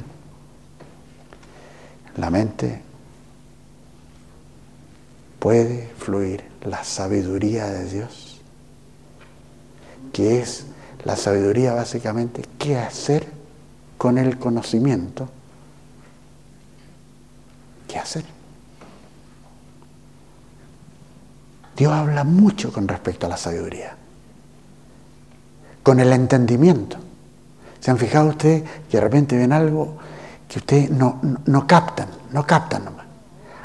La 2.17 2.29
mente 2.29 2.83
puede 5.39 5.87
fluir 5.97 6.43
la 6.63 6.83
sabiduría 6.83 7.65
de 7.65 7.85
Dios, 7.85 8.34
que 10.11 10.41
es 10.41 10.65
la 11.03 11.15
sabiduría 11.15 11.73
básicamente 11.73 12.43
qué 12.57 12.77
hacer 12.77 13.27
con 13.97 14.17
el 14.17 14.37
conocimiento. 14.37 15.29
¿Qué 17.87 17.97
hacer? 17.97 18.25
Dios 21.77 21.91
habla 21.91 22.23
mucho 22.23 22.71
con 22.71 22.87
respecto 22.87 23.25
a 23.25 23.29
la 23.29 23.37
sabiduría, 23.37 23.95
con 25.83 25.99
el 25.99 26.11
entendimiento. 26.13 26.97
¿Se 27.79 27.91
han 27.91 27.97
fijado 27.97 28.29
ustedes 28.29 28.63
que 28.89 28.97
de 28.97 29.01
repente 29.01 29.37
ven 29.37 29.51
algo 29.51 29.97
que 30.47 30.59
ustedes 30.59 30.89
no, 30.89 31.19
no, 31.45 31.67
captan, 31.67 32.07
no 32.31 32.47
captan 32.47 32.85
nomás? 32.85 33.05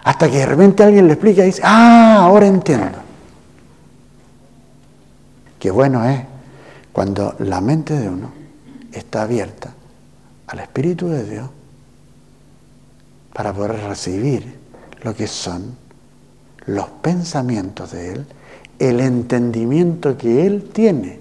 Hasta 0.05 0.29
que 0.29 0.39
de 0.39 0.47
repente 0.47 0.83
alguien 0.83 1.07
le 1.07 1.15
explica 1.15 1.43
y 1.43 1.47
dice, 1.47 1.63
ah, 1.65 2.19
ahora 2.21 2.47
entiendo. 2.47 2.99
Qué 5.59 5.71
bueno 5.71 6.05
es 6.05 6.30
cuando 6.93 7.35
la 7.39 7.61
mente 7.61 7.99
de 7.99 8.09
uno 8.09 8.31
está 8.93 9.23
abierta 9.23 9.73
al 10.47 10.59
Espíritu 10.59 11.09
de 11.09 11.25
Dios 11.25 11.49
para 13.33 13.53
poder 13.53 13.77
recibir 13.89 14.59
lo 15.03 15.15
que 15.15 15.27
son 15.27 15.77
los 16.67 16.87
pensamientos 17.03 17.93
de 17.93 18.13
Él, 18.13 18.27
el 18.79 19.01
entendimiento 19.01 20.17
que 20.17 20.47
Él 20.47 20.71
tiene 20.73 21.21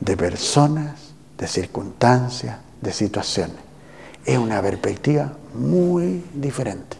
de 0.00 0.16
personas, 0.16 1.12
de 1.38 1.46
circunstancias, 1.46 2.58
de 2.80 2.92
situaciones. 2.92 3.56
Es 4.24 4.38
una 4.38 4.60
perspectiva 4.60 5.32
muy 5.54 6.24
diferente. 6.34 6.96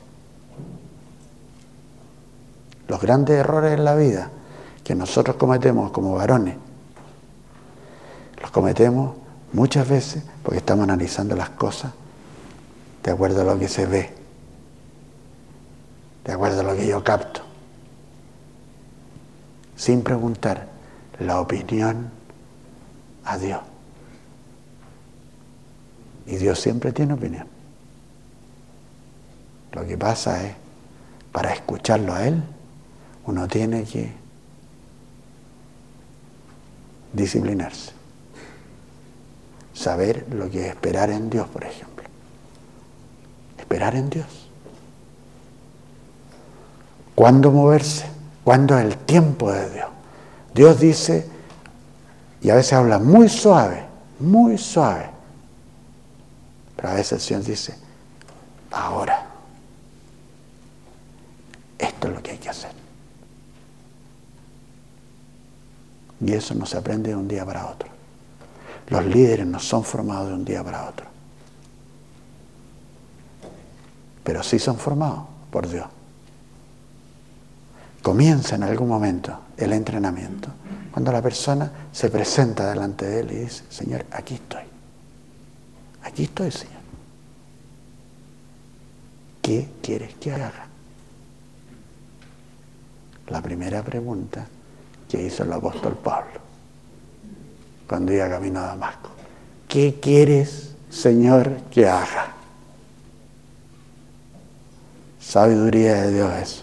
Los 2.88 3.00
grandes 3.00 3.36
errores 3.36 3.78
en 3.78 3.84
la 3.84 3.94
vida 3.94 4.30
que 4.82 4.94
nosotros 4.94 5.36
cometemos 5.36 5.92
como 5.92 6.14
varones, 6.14 6.56
los 8.40 8.50
cometemos 8.50 9.16
muchas 9.52 9.88
veces 9.88 10.24
porque 10.42 10.58
estamos 10.58 10.84
analizando 10.84 11.36
las 11.36 11.50
cosas 11.50 11.92
de 13.02 13.10
acuerdo 13.10 13.42
a 13.42 13.44
lo 13.44 13.58
que 13.58 13.68
se 13.68 13.86
ve, 13.86 14.10
de 16.24 16.32
acuerdo 16.32 16.60
a 16.60 16.64
lo 16.64 16.76
que 16.76 16.86
yo 16.86 17.02
capto 17.02 17.42
sin 19.80 20.02
preguntar 20.02 20.68
la 21.20 21.40
opinión 21.40 22.10
a 23.24 23.38
Dios. 23.38 23.60
Y 26.26 26.36
Dios 26.36 26.60
siempre 26.60 26.92
tiene 26.92 27.14
opinión. 27.14 27.46
Lo 29.72 29.86
que 29.86 29.96
pasa 29.96 30.44
es, 30.46 30.54
para 31.32 31.54
escucharlo 31.54 32.12
a 32.12 32.26
Él, 32.26 32.42
uno 33.24 33.48
tiene 33.48 33.84
que 33.84 34.12
disciplinarse. 37.14 37.99
Saber 39.80 40.26
lo 40.30 40.50
que 40.50 40.66
es 40.66 40.68
esperar 40.68 41.08
en 41.08 41.30
Dios, 41.30 41.48
por 41.48 41.64
ejemplo. 41.64 42.04
Esperar 43.56 43.94
en 43.94 44.10
Dios. 44.10 44.50
¿Cuándo 47.14 47.50
moverse? 47.50 48.04
¿Cuándo 48.44 48.78
es 48.78 48.84
el 48.84 48.98
tiempo 48.98 49.50
de 49.50 49.70
Dios? 49.70 49.88
Dios 50.52 50.78
dice, 50.80 51.26
y 52.42 52.50
a 52.50 52.56
veces 52.56 52.74
habla 52.74 52.98
muy 52.98 53.30
suave, 53.30 53.86
muy 54.18 54.58
suave, 54.58 55.08
pero 56.76 56.90
a 56.90 56.94
veces 56.96 57.12
el 57.12 57.20
Señor 57.20 57.44
dice, 57.44 57.74
ahora, 58.70 59.30
esto 61.78 62.08
es 62.08 62.14
lo 62.14 62.22
que 62.22 62.32
hay 62.32 62.38
que 62.38 62.50
hacer. 62.50 62.72
Y 66.20 66.34
eso 66.34 66.54
no 66.54 66.66
se 66.66 66.76
aprende 66.76 67.08
de 67.08 67.16
un 67.16 67.26
día 67.26 67.46
para 67.46 67.66
otro. 67.66 67.99
Los 68.90 69.06
líderes 69.06 69.46
no 69.46 69.58
son 69.58 69.84
formados 69.84 70.28
de 70.28 70.34
un 70.34 70.44
día 70.44 70.62
para 70.62 70.88
otro. 70.88 71.06
Pero 74.22 74.42
sí 74.42 74.58
son 74.58 74.76
formados 74.76 75.24
por 75.50 75.68
Dios 75.68 75.86
comienza 78.02 78.56
en 78.56 78.62
algún 78.62 78.88
momento 78.88 79.38
el 79.56 79.72
entrenamiento, 79.72 80.48
cuando 80.90 81.12
la 81.12 81.22
persona 81.22 81.70
se 81.92 82.10
presenta 82.10 82.68
delante 82.68 83.06
de 83.06 83.20
él 83.20 83.32
y 83.32 83.34
dice, 83.36 83.64
Señor, 83.68 84.06
aquí 84.10 84.34
estoy. 84.34 84.62
Aquí 86.02 86.24
estoy, 86.24 86.50
Señor. 86.50 86.80
¿Qué 89.42 89.68
quieres 89.82 90.14
que 90.14 90.32
haga? 90.32 90.66
La 93.28 93.40
primera 93.42 93.82
pregunta 93.82 94.46
que 95.08 95.22
hizo 95.22 95.44
el 95.44 95.52
apóstol 95.52 95.96
Pablo 96.02 96.39
cuando 97.90 98.12
iba 98.12 98.28
camino 98.28 98.60
a 98.60 98.66
Damasco. 98.66 99.10
¿Qué 99.66 99.98
quieres, 100.00 100.76
Señor, 100.90 101.62
que 101.72 101.88
haga? 101.88 102.34
Sabiduría 105.18 106.02
de 106.02 106.14
Dios 106.14 106.32
eso. 106.40 106.62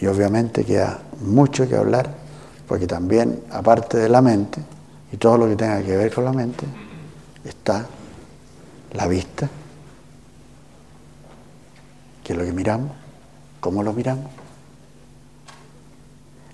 Y 0.00 0.06
obviamente 0.06 0.66
queda 0.66 1.00
mucho 1.22 1.66
que 1.66 1.76
hablar, 1.76 2.10
porque 2.68 2.86
también, 2.86 3.42
aparte 3.50 3.96
de 3.96 4.10
la 4.10 4.20
mente, 4.20 4.60
y 5.10 5.16
todo 5.16 5.38
lo 5.38 5.48
que 5.48 5.56
tenga 5.56 5.82
que 5.82 5.96
ver 5.96 6.12
con 6.12 6.26
la 6.26 6.32
mente, 6.34 6.66
está 7.42 7.86
la 8.92 9.06
vista, 9.06 9.48
que 12.22 12.34
es 12.34 12.38
lo 12.38 12.44
que 12.44 12.52
miramos, 12.52 12.92
cómo 13.60 13.82
lo 13.82 13.94
miramos. 13.94 14.45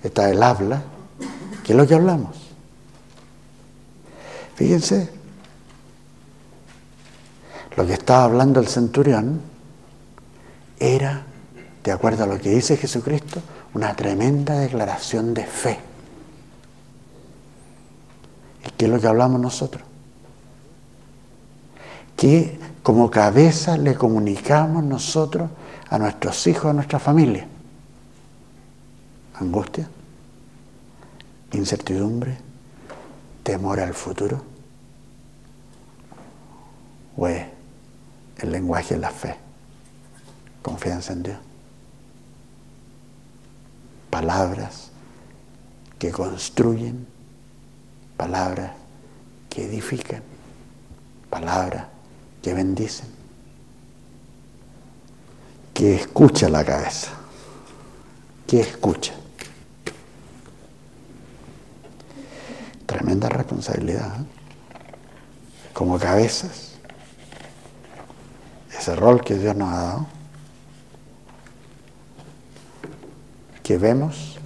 Está 0.02 0.28
el 0.30 0.42
habla, 0.42 0.82
que 1.64 1.72
es 1.72 1.76
lo 1.78 1.86
que 1.86 1.94
hablamos. 1.94 2.36
Fíjense, 4.54 5.10
lo 7.76 7.86
que 7.86 7.94
estaba 7.94 8.24
hablando 8.24 8.60
el 8.60 8.68
centurión 8.68 9.40
era, 10.78 11.24
de 11.82 11.92
acuerdo 11.92 12.24
a 12.24 12.26
lo 12.26 12.38
que 12.38 12.50
dice 12.50 12.76
Jesucristo, 12.76 13.40
una 13.74 13.94
tremenda 13.94 14.58
declaración 14.58 15.32
de 15.32 15.44
fe. 15.46 15.80
¿Y 18.66 18.70
qué 18.72 18.84
es 18.84 18.90
lo 18.90 19.00
que 19.00 19.06
hablamos 19.06 19.40
nosotros? 19.40 19.82
Que 22.16 22.58
como 22.82 23.10
cabeza 23.10 23.76
le 23.76 23.94
comunicamos 23.94 24.84
nosotros 24.84 25.50
a 25.88 25.98
nuestros 25.98 26.46
hijos, 26.46 26.66
a 26.66 26.72
nuestra 26.72 26.98
familia? 26.98 27.46
Angustia, 29.34 29.88
incertidumbre, 31.52 32.36
temor 33.42 33.80
al 33.80 33.94
futuro. 33.94 34.42
¿O 37.16 37.28
el 37.28 37.46
lenguaje 38.50 38.94
de 38.94 39.00
la 39.00 39.10
fe? 39.10 39.36
Confianza 40.62 41.12
en 41.12 41.22
Dios. 41.22 41.38
Palabras 44.10 44.90
que 45.98 46.10
construyen, 46.10 47.06
palabras 48.16 48.72
que 49.48 49.64
edifican, 49.66 50.22
palabras 51.30 51.86
que 52.42 52.54
bendicen, 52.54 53.06
que 55.72 55.94
escucha 55.94 56.48
la 56.48 56.64
cabeza, 56.64 57.10
que 58.46 58.60
escucha. 58.60 59.21
Tremenda 63.12 63.28
responsabilidad. 63.28 64.22
¿eh? 64.22 64.24
Como 65.74 65.98
cabezas, 65.98 66.70
ese 68.74 68.96
rol 68.96 69.22
que 69.22 69.34
Dios 69.34 69.54
nos 69.54 69.68
ha 69.68 69.82
dado, 69.82 70.06
que 73.62 73.76
vemos, 73.76 74.38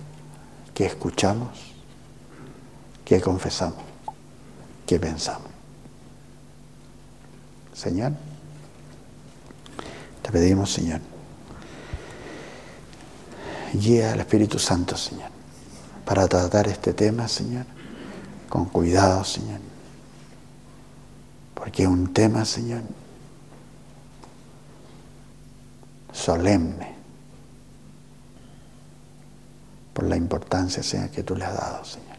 que 0.75 0.85
escuchamos, 0.85 1.75
que 3.05 3.21
confesamos, 3.21 3.85
que 4.85 4.99
pensamos. 4.99 5.51
Señor, 7.73 8.15
te 10.23 10.33
pedimos, 10.33 10.73
Señor, 10.73 11.01
guía 13.75 14.13
al 14.13 14.19
Espíritu 14.19 14.59
Santo, 14.59 14.97
Señor, 14.97 15.31
para 16.05 16.27
tratar 16.27 16.67
este 16.67 16.95
tema, 16.95 17.29
Señor, 17.29 17.76
con 18.57 18.65
cuidado, 18.65 19.23
Señor, 19.23 19.61
porque 21.55 21.83
es 21.83 21.89
un 21.89 22.11
tema, 22.15 22.43
Señor, 22.47 22.81
solemne, 26.11 26.95
por 29.93 30.05
la 30.05 30.17
importancia, 30.17 30.83
Señor, 30.83 31.11
que 31.11 31.23
tú 31.23 31.37
le 31.37 31.45
has 31.45 31.55
dado, 31.55 31.85
Señor. 31.85 32.17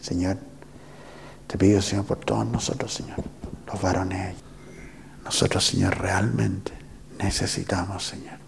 Señor, 0.00 0.38
te 1.48 1.58
pido, 1.58 1.82
Señor, 1.82 2.04
por 2.04 2.18
todos 2.18 2.46
nosotros, 2.46 2.94
Señor, 2.94 3.16
los 3.66 3.82
varones. 3.82 4.36
Nosotros, 5.24 5.66
Señor, 5.66 5.98
realmente 5.98 6.72
necesitamos, 7.18 8.06
Señor, 8.06 8.38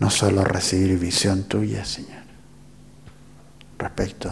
no 0.00 0.10
solo 0.10 0.42
recibir 0.42 0.98
visión 0.98 1.44
tuya, 1.44 1.84
Señor, 1.84 2.25
respecto 3.78 4.30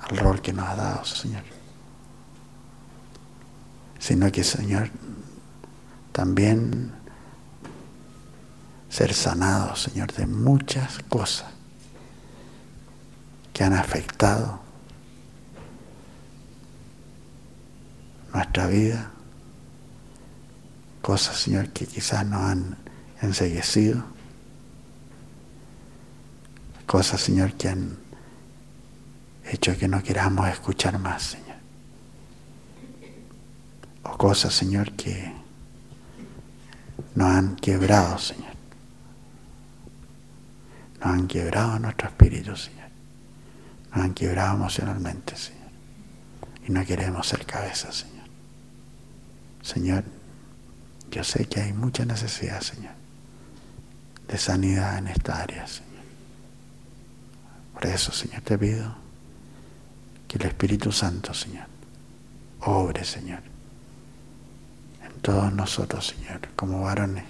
al 0.00 0.16
rol 0.16 0.40
que 0.40 0.52
nos 0.52 0.68
ha 0.68 0.76
dado, 0.76 1.04
Señor, 1.04 1.42
sino 3.98 4.30
que, 4.30 4.44
Señor, 4.44 4.90
también 6.12 6.92
ser 8.88 9.12
sanados, 9.12 9.82
Señor, 9.82 10.12
de 10.12 10.26
muchas 10.26 10.98
cosas 11.08 11.48
que 13.52 13.64
han 13.64 13.74
afectado 13.74 14.60
nuestra 18.32 18.66
vida, 18.66 19.10
cosas, 21.02 21.36
Señor, 21.38 21.68
que 21.70 21.86
quizás 21.86 22.24
nos 22.26 22.40
han 22.42 22.76
enseguecido, 23.20 24.04
cosas, 26.88 27.20
Señor, 27.20 27.52
que 27.52 27.68
han 27.68 27.96
hecho 29.44 29.78
que 29.78 29.86
no 29.86 30.02
queramos 30.02 30.48
escuchar 30.48 30.98
más, 30.98 31.22
Señor. 31.22 31.58
O 34.02 34.18
cosas, 34.18 34.52
Señor, 34.52 34.90
que 34.96 35.32
nos 37.14 37.28
han 37.28 37.54
quebrado, 37.54 38.18
Señor. 38.18 38.54
Nos 40.98 41.06
han 41.06 41.28
quebrado 41.28 41.78
nuestro 41.78 42.08
espíritu, 42.08 42.56
Señor 42.56 42.78
nos 43.90 44.04
han 44.04 44.14
quebrado 44.14 44.54
emocionalmente, 44.54 45.36
Señor. 45.36 45.68
Y 46.66 46.72
no 46.72 46.84
queremos 46.84 47.26
ser 47.26 47.46
cabeza, 47.46 47.90
Señor. 47.92 48.26
Señor, 49.62 50.04
yo 51.10 51.24
sé 51.24 51.46
que 51.46 51.60
hay 51.60 51.72
mucha 51.72 52.04
necesidad, 52.04 52.60
Señor, 52.60 52.92
de 54.28 54.38
sanidad 54.38 54.98
en 54.98 55.08
esta 55.08 55.42
área, 55.42 55.66
Señor. 55.66 55.87
Por 57.78 57.86
eso, 57.86 58.10
Señor, 58.10 58.40
te 58.40 58.58
pido 58.58 58.92
que 60.26 60.38
el 60.38 60.46
Espíritu 60.46 60.90
Santo, 60.90 61.32
Señor, 61.32 61.66
obre, 62.62 63.04
Señor, 63.04 63.38
en 65.04 65.20
todos 65.22 65.52
nosotros, 65.52 66.08
Señor, 66.08 66.40
como 66.56 66.82
varones, 66.82 67.24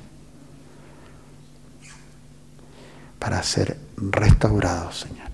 para 3.19 3.43
ser 3.43 3.77
restaurados, 3.97 5.01
Señor 5.01 5.29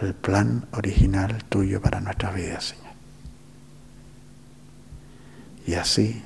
al 0.00 0.14
plan 0.14 0.66
original 0.72 1.44
tuyo 1.44 1.80
para 1.80 2.00
nuestras 2.00 2.34
vidas, 2.34 2.64
Señor. 2.64 2.94
Y 5.66 5.74
así 5.74 6.22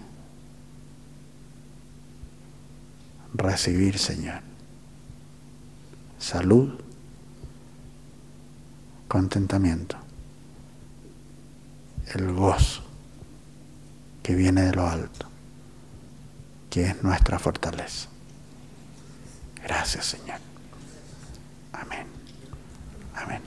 recibir, 3.34 3.98
Señor, 3.98 4.42
salud, 6.22 6.80
contentamiento, 9.08 9.96
el 12.14 12.32
gozo 12.32 12.82
que 14.22 14.34
viene 14.34 14.62
de 14.62 14.72
lo 14.72 14.86
alto, 14.86 15.26
que 16.70 16.86
es 16.86 17.02
nuestra 17.02 17.38
fortaleza. 17.38 18.08
Gracias, 19.62 20.06
Señor. 20.06 20.38
Amén. 23.14 23.42